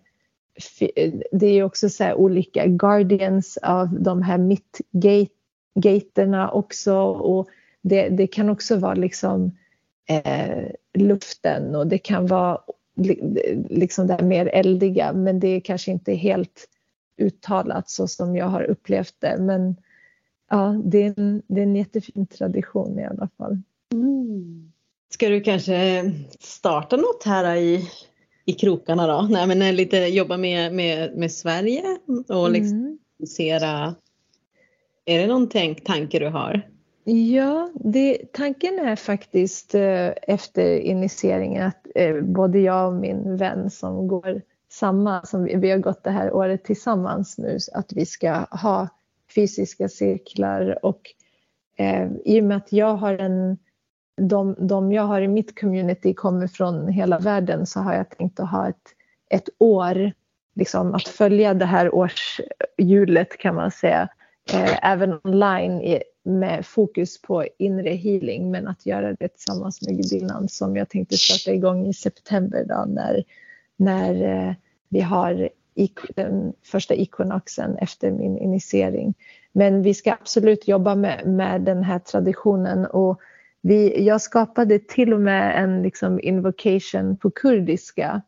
[0.97, 7.49] Eh, det är också så olika guardians av de här mittgaterna också och
[7.83, 9.57] det, det kan också vara liksom
[10.09, 12.61] eh, luften och det kan vara
[13.69, 16.69] liksom det här mer eldiga men det är kanske inte helt
[17.21, 19.37] uttalat så som jag har upplevt det.
[19.39, 19.77] Men
[20.51, 23.59] ja, det är en, det är en jättefin tradition i alla fall.
[23.93, 24.73] Mm.
[25.13, 27.89] Ska du kanske starta något här i,
[28.51, 29.29] i krokarna då?
[29.31, 31.83] Nej, men lite jobba med, med, med Sverige
[32.29, 32.99] och liksom mm.
[33.27, 33.95] sera.
[35.05, 36.63] Är det någon tänk, tanke du har?
[37.05, 43.71] Ja, det, tanken är faktiskt eh, efter initieringen att eh, både jag och min vän
[43.71, 48.07] som går samma, som vi, vi har gått det här året tillsammans nu, att vi
[48.07, 48.89] ska ha
[49.35, 51.01] fysiska cirklar och
[51.77, 53.59] eh, i och med att jag har en
[54.17, 58.41] de, de jag har i mitt community kommer från hela världen så har jag tänkt
[58.41, 58.95] att ha ett,
[59.31, 60.13] ett år,
[60.55, 64.09] liksom att följa det här årshjulet kan man säga,
[64.53, 70.49] eh, även online med fokus på inre healing men att göra det tillsammans med gudinnan
[70.49, 73.25] som jag tänkte starta igång i september då när,
[73.77, 74.55] när eh,
[74.89, 75.49] vi har
[76.15, 79.15] den första ikonoxen efter min initiering.
[79.53, 83.21] Men vi ska absolut jobba med, med den här traditionen och
[83.63, 88.23] vi, jag skapade till och med en liksom invocation på kurdiska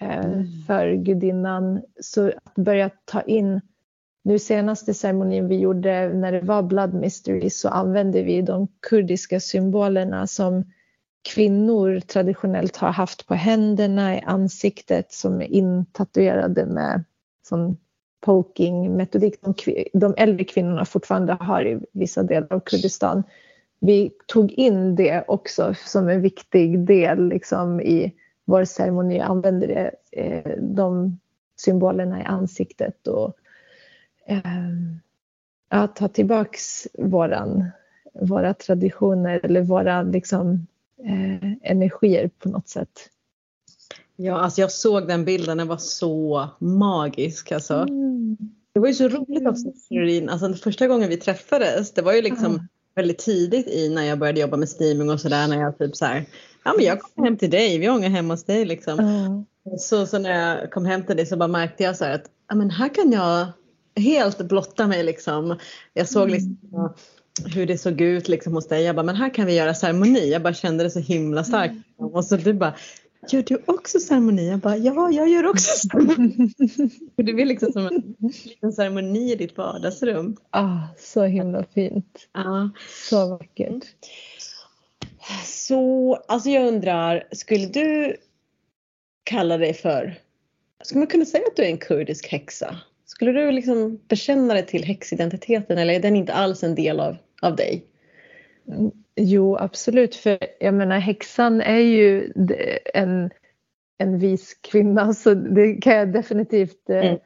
[0.00, 0.46] eh, mm.
[0.66, 1.82] för gudinnan.
[2.00, 3.60] Så att börja ta in
[4.24, 9.40] nu senaste ceremonin vi gjorde när det var Blood Mystery så använde vi de kurdiska
[9.40, 10.64] symbolerna som
[11.34, 17.04] kvinnor traditionellt har haft på händerna, i ansiktet som är intatuerade med
[17.48, 17.76] som
[18.20, 19.34] poking metodik.
[19.40, 19.54] De,
[19.92, 23.22] de äldre kvinnorna fortfarande har i vissa delar av Kurdistan.
[23.86, 28.12] Vi tog in det också som en viktig del liksom, i
[28.44, 31.18] vår ceremoni, använde det, eh, de
[31.56, 33.36] symbolerna i ansiktet och
[34.26, 37.64] eh, ta tillbaks våran,
[38.12, 40.66] våra traditioner eller våra liksom,
[40.98, 43.10] eh, energier på något sätt.
[44.16, 47.74] Ja, alltså jag såg den bilden, den var så magisk alltså.
[47.74, 48.36] Mm.
[48.72, 50.28] Det var ju så roligt också, Caroline.
[50.28, 54.40] Alltså första gången vi träffades, det var ju liksom, väldigt tidigt i när jag började
[54.40, 56.24] jobba med steaming och sådär när jag typ så här,
[56.64, 58.98] ja men jag kommer hem till dig, vi ångar hemma hos dig liksom.
[58.98, 59.78] Ja.
[59.78, 62.24] Så, så när jag kom hem till dig så bara märkte jag så här att
[62.48, 63.46] ja, men här kan jag
[63.96, 65.58] helt blotta mig liksom.
[65.92, 66.58] Jag såg liksom
[67.54, 68.82] hur det såg ut liksom hos dig.
[68.82, 70.30] Jag bara, men här kan vi göra ceremoni.
[70.30, 71.74] Jag bara kände det så himla starkt.
[71.98, 72.74] Och så du bara,
[73.32, 74.48] gör du också ceremoni?
[74.48, 76.54] Jag bara, ja jag gör också ceremoni.
[77.16, 80.36] Det blir liksom som en liten ceremoni i ditt vardagsrum.
[80.50, 82.28] Ah, så himla fint.
[82.32, 82.70] Ja.
[83.10, 83.84] Så vackert.
[85.44, 88.16] Så alltså jag undrar, skulle du
[89.24, 90.14] kalla dig för,
[90.82, 92.76] skulle man kunna säga att du är en kurdisk häxa?
[93.06, 97.16] Skulle du liksom bekänna dig till häxidentiteten eller är den inte alls en del av,
[97.42, 97.84] av dig?
[99.16, 100.14] Jo, absolut.
[100.14, 102.32] För jag menar, häxan är ju
[102.94, 103.30] en,
[103.98, 107.16] en vis kvinna så det kan jag definitivt eh,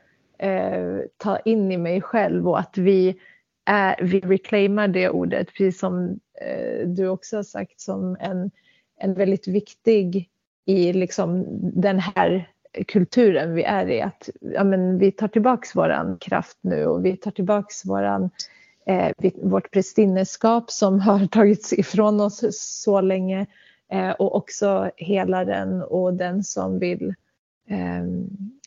[0.40, 0.98] Mm.
[0.98, 3.20] eh, ta in i mig själv och att vi,
[3.66, 8.51] är, vi reclaimar det ordet, precis som eh, du också har sagt, som en,
[9.01, 10.28] en väldigt viktig
[10.65, 11.47] i liksom
[11.81, 12.51] den här
[12.86, 14.01] kulturen vi är i.
[14.01, 18.31] Att ja, men vi tar tillbaks våran kraft nu och vi tar tillbaks våran
[18.89, 19.12] eh,
[19.43, 23.47] vårt prästinneskap som har tagits ifrån oss så länge
[23.93, 27.15] eh, och också helaren och den som vill
[27.69, 28.05] eh,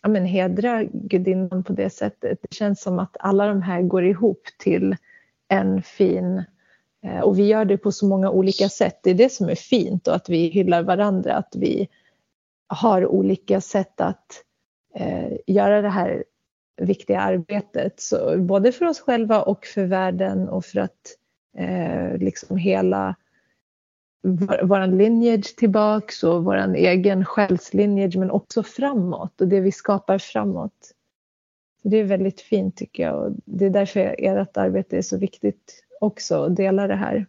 [0.01, 2.39] ja, men hedra gudinnan på det sättet.
[2.41, 4.95] Det känns som att alla de här går ihop till
[5.49, 6.43] en fin
[7.05, 8.99] eh, och vi gör det på så många olika sätt.
[9.03, 11.87] Det är det som är fint och att vi hyllar varandra, att vi
[12.67, 14.43] har olika sätt att
[14.95, 16.23] eh, göra det här
[16.77, 17.99] viktiga arbetet.
[17.99, 21.17] Så både för oss själva och för världen och för att
[21.57, 23.15] eh, liksom hela
[24.23, 30.17] vår, våran lineage tillbaks och vår egen själslinjage men också framåt och det vi skapar
[30.17, 30.93] framåt.
[31.81, 35.17] Så det är väldigt fint tycker jag och det är därför ert arbete är så
[35.17, 37.25] viktigt också att dela det här.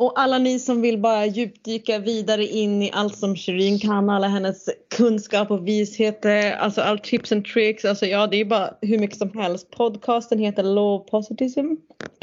[0.00, 4.28] Och alla ni som vill bara djupdyka vidare in i allt som Shirin kan, alla
[4.28, 8.74] hennes kunskap och vishet, eh, alltså all tips and tricks, alltså ja det är bara
[8.80, 9.70] hur mycket som helst.
[9.70, 11.74] Podcasten heter Law Positivism.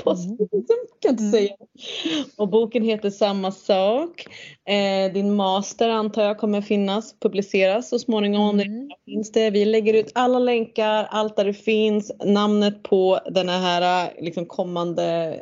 [0.04, 1.32] Positivism kan inte Mm.
[1.32, 1.56] säga.
[2.38, 4.26] Och boken heter samma sak.
[4.70, 8.90] Eh, din master antar jag kommer finnas, publiceras så småningom om det Mm.
[9.06, 9.50] finns det.
[9.50, 15.36] Vi lägger ut alla länkar, allt där det finns, namnet på den här liksom kommande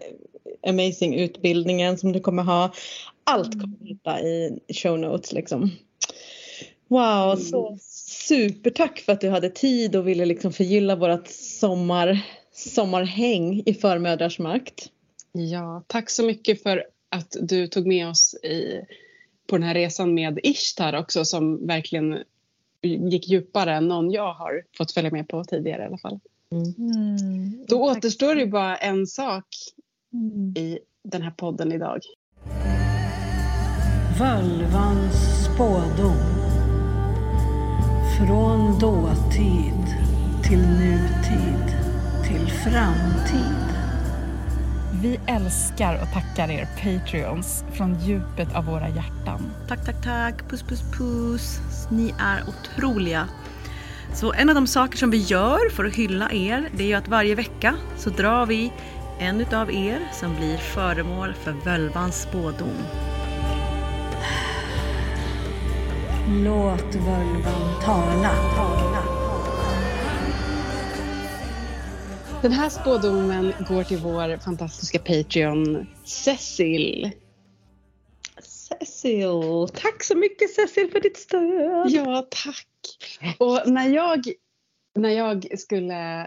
[0.66, 2.74] amazing utbildningen som du kommer ha.
[3.24, 5.72] Allt kommer du hitta i show notes liksom.
[6.88, 7.78] Wow, så
[8.28, 12.20] supertack för att du hade tid och ville liksom förgylla vårat sommar,
[12.54, 14.90] sommarhäng i Förmödrars makt.
[15.32, 18.82] Ja, tack så mycket för att du tog med oss i,
[19.48, 22.24] på den här resan med Ishtar också som verkligen
[22.82, 26.20] gick djupare än någon jag har fått följa med på tidigare i alla fall.
[26.52, 27.66] Mm.
[27.68, 27.98] Då Tack.
[27.98, 29.85] återstår det bara en sak Mm.
[30.56, 32.00] I den här podden idag.
[34.20, 36.18] Völvans spådom.
[38.18, 39.86] Från dåtid
[40.44, 41.76] till nutid
[42.24, 43.66] till framtid.
[45.02, 49.52] Vi älskar och tackar er Patreons från djupet av våra hjärtan.
[49.68, 50.50] Tack, tack, tack.
[50.50, 51.60] Puss, puss, puss.
[51.92, 53.28] Ni är otroliga.
[54.14, 56.94] Så en av de saker som vi gör för att hylla er, det är ju
[56.94, 58.72] att varje vecka så drar vi
[59.20, 62.78] en utav er som blir föremål för völvans spådom.
[66.30, 68.36] Låt völvan tala.
[68.56, 69.04] tala.
[72.42, 77.12] Den här spådomen går till vår fantastiska Patreon Cecil.
[78.42, 81.90] Cecil, tack så mycket Cecil för ditt stöd.
[81.90, 82.68] Ja, tack.
[83.38, 84.26] Och när jag,
[84.96, 86.26] när jag skulle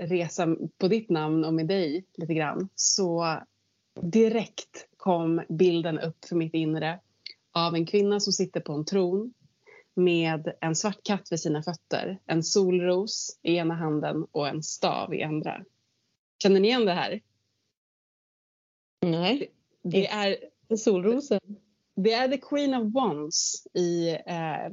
[0.00, 3.38] resa på ditt namn och med dig lite grann så
[4.00, 7.00] direkt kom bilden upp för mitt inre
[7.52, 9.34] av en kvinna som sitter på en tron
[9.94, 15.14] med en svart katt vid sina fötter, en solros i ena handen och en stav
[15.14, 15.64] i andra.
[16.42, 17.20] Känner ni igen det här?
[19.02, 19.50] Nej,
[19.82, 20.36] Det är,
[20.68, 21.40] det är solrosen.
[21.94, 24.72] det är The Queen of Wands i eh,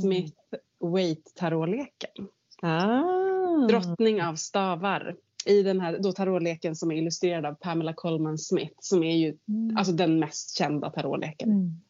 [0.00, 0.36] Smith
[0.78, 2.28] Waite tarotleken.
[2.62, 3.66] Ah.
[3.68, 5.16] Drottning av stavar.
[5.46, 9.36] I den här då tarotleken som är illustrerad av Pamela Colman Smith som är ju
[9.76, 11.50] alltså den mest kända tarotleken.
[11.50, 11.80] Mm.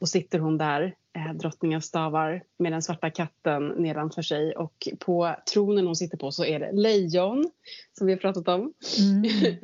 [0.00, 4.56] Och sitter hon där, eh, drottning av stavar, med den svarta katten nedanför sig.
[4.56, 7.50] Och på tronen hon sitter på så är det lejon,
[7.98, 8.72] som vi har pratat om.
[8.98, 9.22] Mm.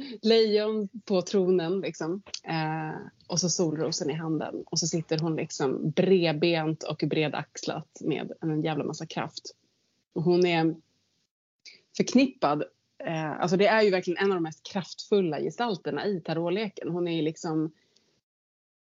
[0.23, 2.23] lejon på tronen liksom.
[2.45, 4.55] Eh, och så solrosen i handen.
[4.66, 9.55] Och så sitter hon liksom bredbent och bredaxlat med en jävla massa kraft.
[10.15, 10.77] Hon är
[11.97, 12.65] förknippad
[12.99, 16.89] eh, alltså det är ju verkligen en av de mest kraftfulla gestalterna i tarotleken.
[16.89, 17.73] Hon är liksom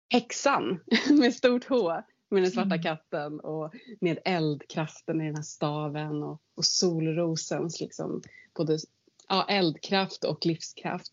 [0.09, 0.81] häxan
[1.11, 2.03] med stort H
[2.33, 8.23] med den svarta katten och med eldkraften i den här staven och, och solrosens liksom
[8.55, 8.79] både
[9.29, 11.13] ja, eldkraft och livskraft.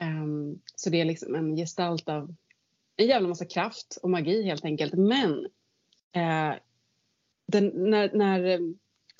[0.00, 2.34] Um, så det är liksom en gestalt av
[2.96, 4.94] en jävla massa kraft och magi helt enkelt.
[4.94, 5.30] Men
[6.16, 6.54] uh,
[7.46, 8.60] den, när, när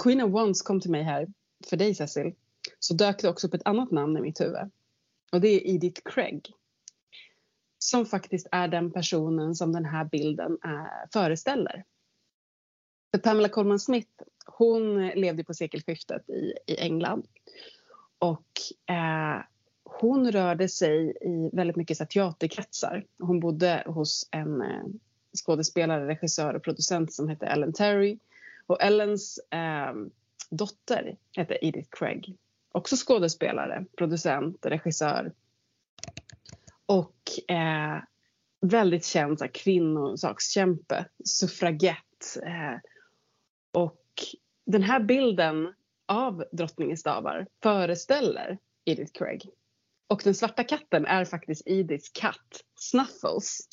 [0.02, 1.28] Queen of Wands kom till mig här
[1.66, 2.35] för dig Cecil
[2.78, 4.70] så dök det också upp ett annat namn i mitt huvud.
[5.32, 6.55] Och det är Edith Craig.
[7.78, 11.85] Som faktiskt är den personen som den här bilden är, föreställer.
[13.10, 14.10] För Pamela Coleman Smith,
[14.47, 17.27] hon levde på sekelskiftet i, i England.
[18.18, 18.60] Och
[18.94, 19.43] eh,
[19.85, 23.06] hon rörde sig i väldigt mycket teaterkretsar.
[23.18, 24.85] Hon bodde hos en eh,
[25.44, 28.18] skådespelare, regissör och producent som hette Ellen Terry.
[28.70, 29.94] Och Ellens eh,
[30.51, 32.36] dotter hette Edith Craig.
[32.72, 35.32] Också skådespelare, producent, regissör.
[36.86, 38.02] Och eh,
[38.60, 42.36] väldigt känd så här, kvinnosakskämpe, suffragett.
[42.47, 42.78] Eh,
[43.72, 44.05] och
[44.66, 45.74] den här bilden
[46.06, 49.51] av Drottningens stavar föreställer Edith Craig.
[50.09, 53.68] Och den svarta katten är faktiskt Ediths katt, Snuffles.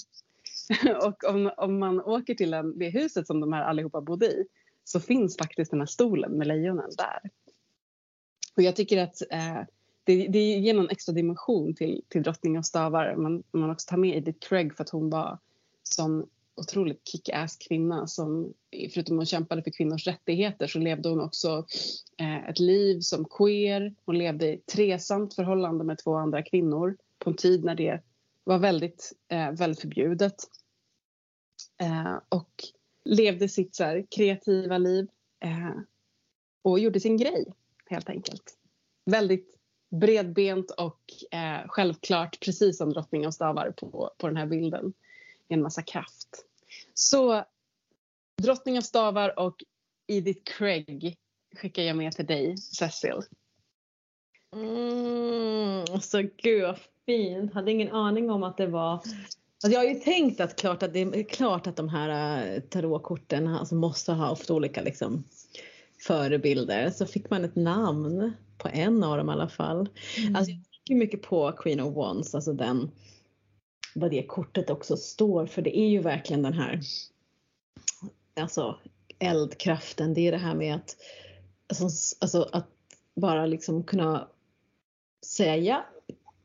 [1.05, 4.47] och om, om man åker till en, det huset som de här allihopa bodde i
[4.87, 7.29] så finns faktiskt den här stolen med lejonen där.
[8.55, 9.61] Och jag tycker att eh,
[10.03, 13.15] det, det ger någon extra dimension till, till drottning av stavar.
[13.15, 15.39] Man, man också tar med Edith Craig för att hon var
[15.83, 18.53] sån otroligt kick-ass kvinna som
[18.93, 21.65] förutom att hon kämpade för kvinnors rättigheter så levde hon också
[22.17, 23.95] eh, ett liv som queer.
[24.05, 28.01] Hon levde i ett tresamt förhållande med två andra kvinnor på en tid när det
[28.43, 30.35] var väldigt, eh, väldigt förbjudet.
[31.81, 32.63] Eh, och
[33.07, 35.07] levde sitt så här, kreativa liv
[35.39, 35.79] eh,
[36.61, 37.53] och gjorde sin grej
[37.85, 38.57] helt enkelt.
[39.05, 39.57] Väldigt
[39.89, 41.01] bredbent och
[41.31, 44.93] eh, självklart precis som drottning av stavar på, på den här bilden.
[45.47, 46.45] En massa kraft.
[46.93, 47.43] Så
[48.41, 49.63] drottning av stavar och
[50.07, 51.17] Edith Craig
[51.55, 53.21] skickar jag med till dig Cecil.
[54.55, 57.53] Mm, så gud vad fint.
[57.53, 59.01] Hade ingen aning om att det var
[59.63, 63.47] jag har ju tänkt att klart att det är klart att de här äh, tarotkorten
[63.47, 65.23] alltså måste ha haft olika liksom,
[65.99, 66.89] förebilder.
[66.89, 69.89] Så fick man ett namn på en av dem i alla fall.
[70.17, 70.35] Mm.
[70.35, 72.91] Alltså jag tänker mycket på Queen of Wands, alltså den
[73.95, 75.61] vad det kortet också står för.
[75.61, 76.81] Det är ju verkligen den här
[78.35, 78.79] alltså
[79.19, 80.13] eldkraften.
[80.13, 80.95] Det är det här med att
[81.69, 82.67] alltså, alltså att
[83.15, 84.27] bara liksom kunna
[85.25, 85.85] säga ja,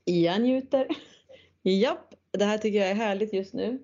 [0.04, 0.88] jag njuter.
[1.62, 3.78] Japp, det här tycker jag är härligt just nu.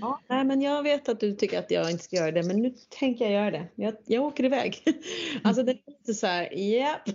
[0.00, 2.62] Ja, nej, men jag vet att du tycker att jag inte ska göra det men
[2.62, 3.68] nu tänker jag göra det.
[3.74, 4.82] Jag, jag åker iväg.
[5.44, 7.08] Alltså det är lite så här, japp,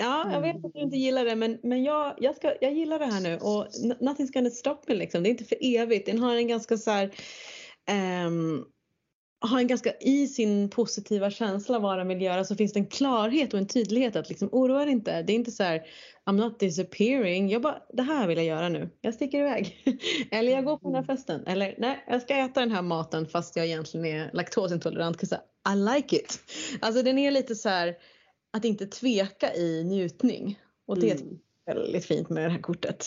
[0.00, 2.98] Ja, jag vet att du inte gillar det men, men jag, jag, ska, jag gillar
[2.98, 3.66] det här nu och
[4.00, 5.22] nothing's gonna stop me liksom.
[5.22, 6.06] Det är inte för evigt.
[6.06, 7.10] Den har en ganska så här,
[8.26, 8.66] um,
[9.40, 12.86] har en ganska i sin positiva känsla vad den vill göra så finns det en
[12.86, 15.22] klarhet och en tydlighet att liksom oroa dig inte.
[15.22, 15.82] Det är inte så här
[16.26, 17.48] I'm not disappearing.
[17.48, 18.90] Jag bara det här vill jag göra nu.
[19.00, 19.84] Jag sticker iväg.
[20.30, 21.46] eller jag går på den här festen.
[21.46, 25.22] Eller nej jag ska äta den här maten fast jag egentligen är laktosintolerant.
[25.22, 26.40] I like it.
[26.80, 27.96] Alltså den är lite så här
[28.50, 30.58] att inte tveka i njutning.
[30.86, 31.38] Och det mm.
[31.66, 33.06] är väldigt fint med det här kortet.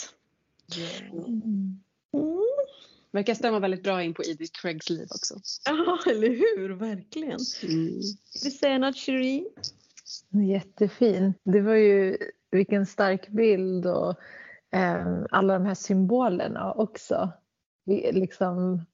[1.11, 1.25] Mm.
[1.25, 1.79] Mm.
[3.11, 5.35] Verkar stämma väldigt bra in på Edith Craigs liv också.
[5.65, 6.69] Ja, eller hur?
[6.69, 7.39] Verkligen.
[7.63, 8.01] Mm.
[8.43, 9.45] Vi säger något, Cherie?
[10.47, 11.33] Jättefin.
[11.43, 12.17] Det var ju
[12.51, 14.15] vilken stark bild och
[14.73, 17.31] eh, alla de här symbolerna också.
[17.85, 18.85] Vi, liksom,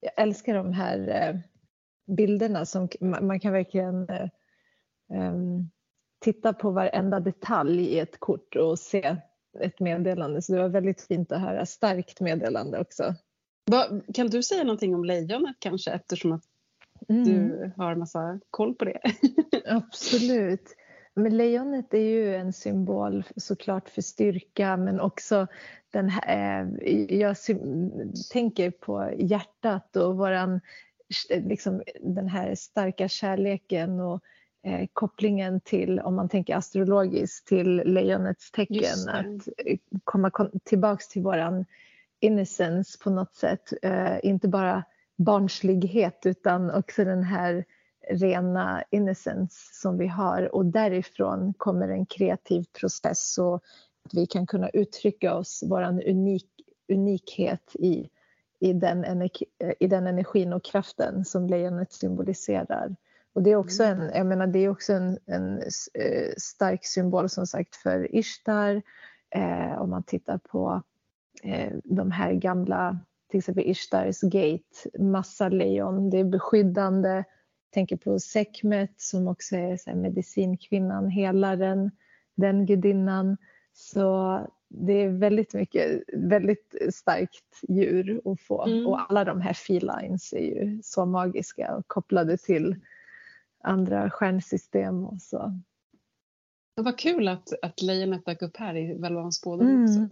[0.00, 1.36] jag älskar de här eh,
[2.16, 4.28] bilderna som man, man kan verkligen eh,
[5.08, 5.70] um,
[6.20, 9.16] titta på varenda detalj i ett kort och se
[9.60, 10.42] ett meddelande.
[10.42, 11.66] Så det var väldigt fint att höra.
[11.66, 13.14] Starkt meddelande också.
[14.14, 16.44] Kan du säga någonting om lejonet kanske eftersom att
[17.08, 17.24] mm.
[17.24, 19.00] du har massa koll på det?
[19.66, 20.76] Absolut.
[21.14, 25.46] Men lejonet är ju en symbol såklart för styrka men också
[25.92, 27.36] den här, eh, jag
[28.32, 30.60] tänker på hjärtat och våran,
[31.28, 34.20] liksom, den här starka kärleken och
[34.62, 39.08] eh, kopplingen till, om man tänker astrologiskt, till lejonets tecken.
[39.08, 40.30] Att eh, komma
[40.64, 41.64] tillbaks till våran
[42.20, 43.72] innocence på något sätt.
[43.82, 44.84] Eh, inte bara
[45.16, 47.64] barnslighet utan också den här
[48.10, 53.54] rena innocence som vi har och därifrån kommer en kreativ process och
[54.04, 56.46] att vi kan kunna uttrycka oss, våran unik,
[56.88, 58.08] unikhet i,
[58.60, 59.44] i, den energi,
[59.80, 62.96] i den energin och kraften som lejonet symboliserar.
[63.32, 65.58] Och det är också en, jag menar, det är också en, en
[65.94, 68.82] eh, stark symbol som sagt för Ishtar.
[69.30, 70.82] Eh, om man tittar på
[71.84, 72.98] de här gamla,
[73.30, 77.24] till exempel Ishtars gate, massa lejon, det är beskyddande.
[77.70, 81.90] Tänker på Sekmet som också är så här, medicinkvinnan, helaren,
[82.34, 83.36] den gudinnan.
[83.72, 88.66] Så det är väldigt mycket, väldigt starkt djur att få.
[88.66, 88.86] Mm.
[88.86, 92.76] Och alla de här felines är ju så magiska och kopplade till
[93.62, 95.60] andra stjärnsystem och så.
[96.76, 100.08] Det var kul att, att lejonet dök upp här i Velvans spådom också.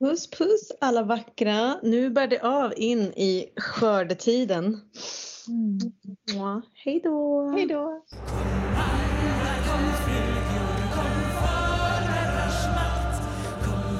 [0.00, 1.76] Puss puss alla vackra.
[1.82, 4.80] Nu bär det av in i skördetiden.
[5.48, 5.78] Mm.
[6.34, 7.50] Ja, hej då!
[7.50, 8.02] Hej då!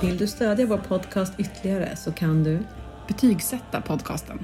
[0.02, 2.59] Vill du stödja vår podcast ytterligare så kan du
[3.09, 4.39] Betygsätta podcasten.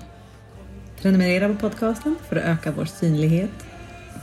[0.97, 3.51] prenumerera på podcasten för att öka vår synlighet.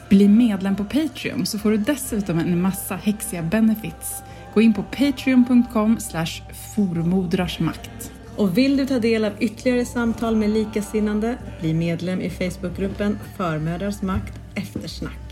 [0.09, 4.23] Bli medlem på Patreon så får du dessutom en massa häxiga benefits.
[4.59, 6.41] Gå in på patreon.com slash
[6.75, 8.11] formodrarsmakt.
[8.37, 14.01] Och vill du ta del av ytterligare samtal med likasinnande, bli medlem i Facebookgruppen Förmödrars
[14.01, 15.28] makt eftersnack.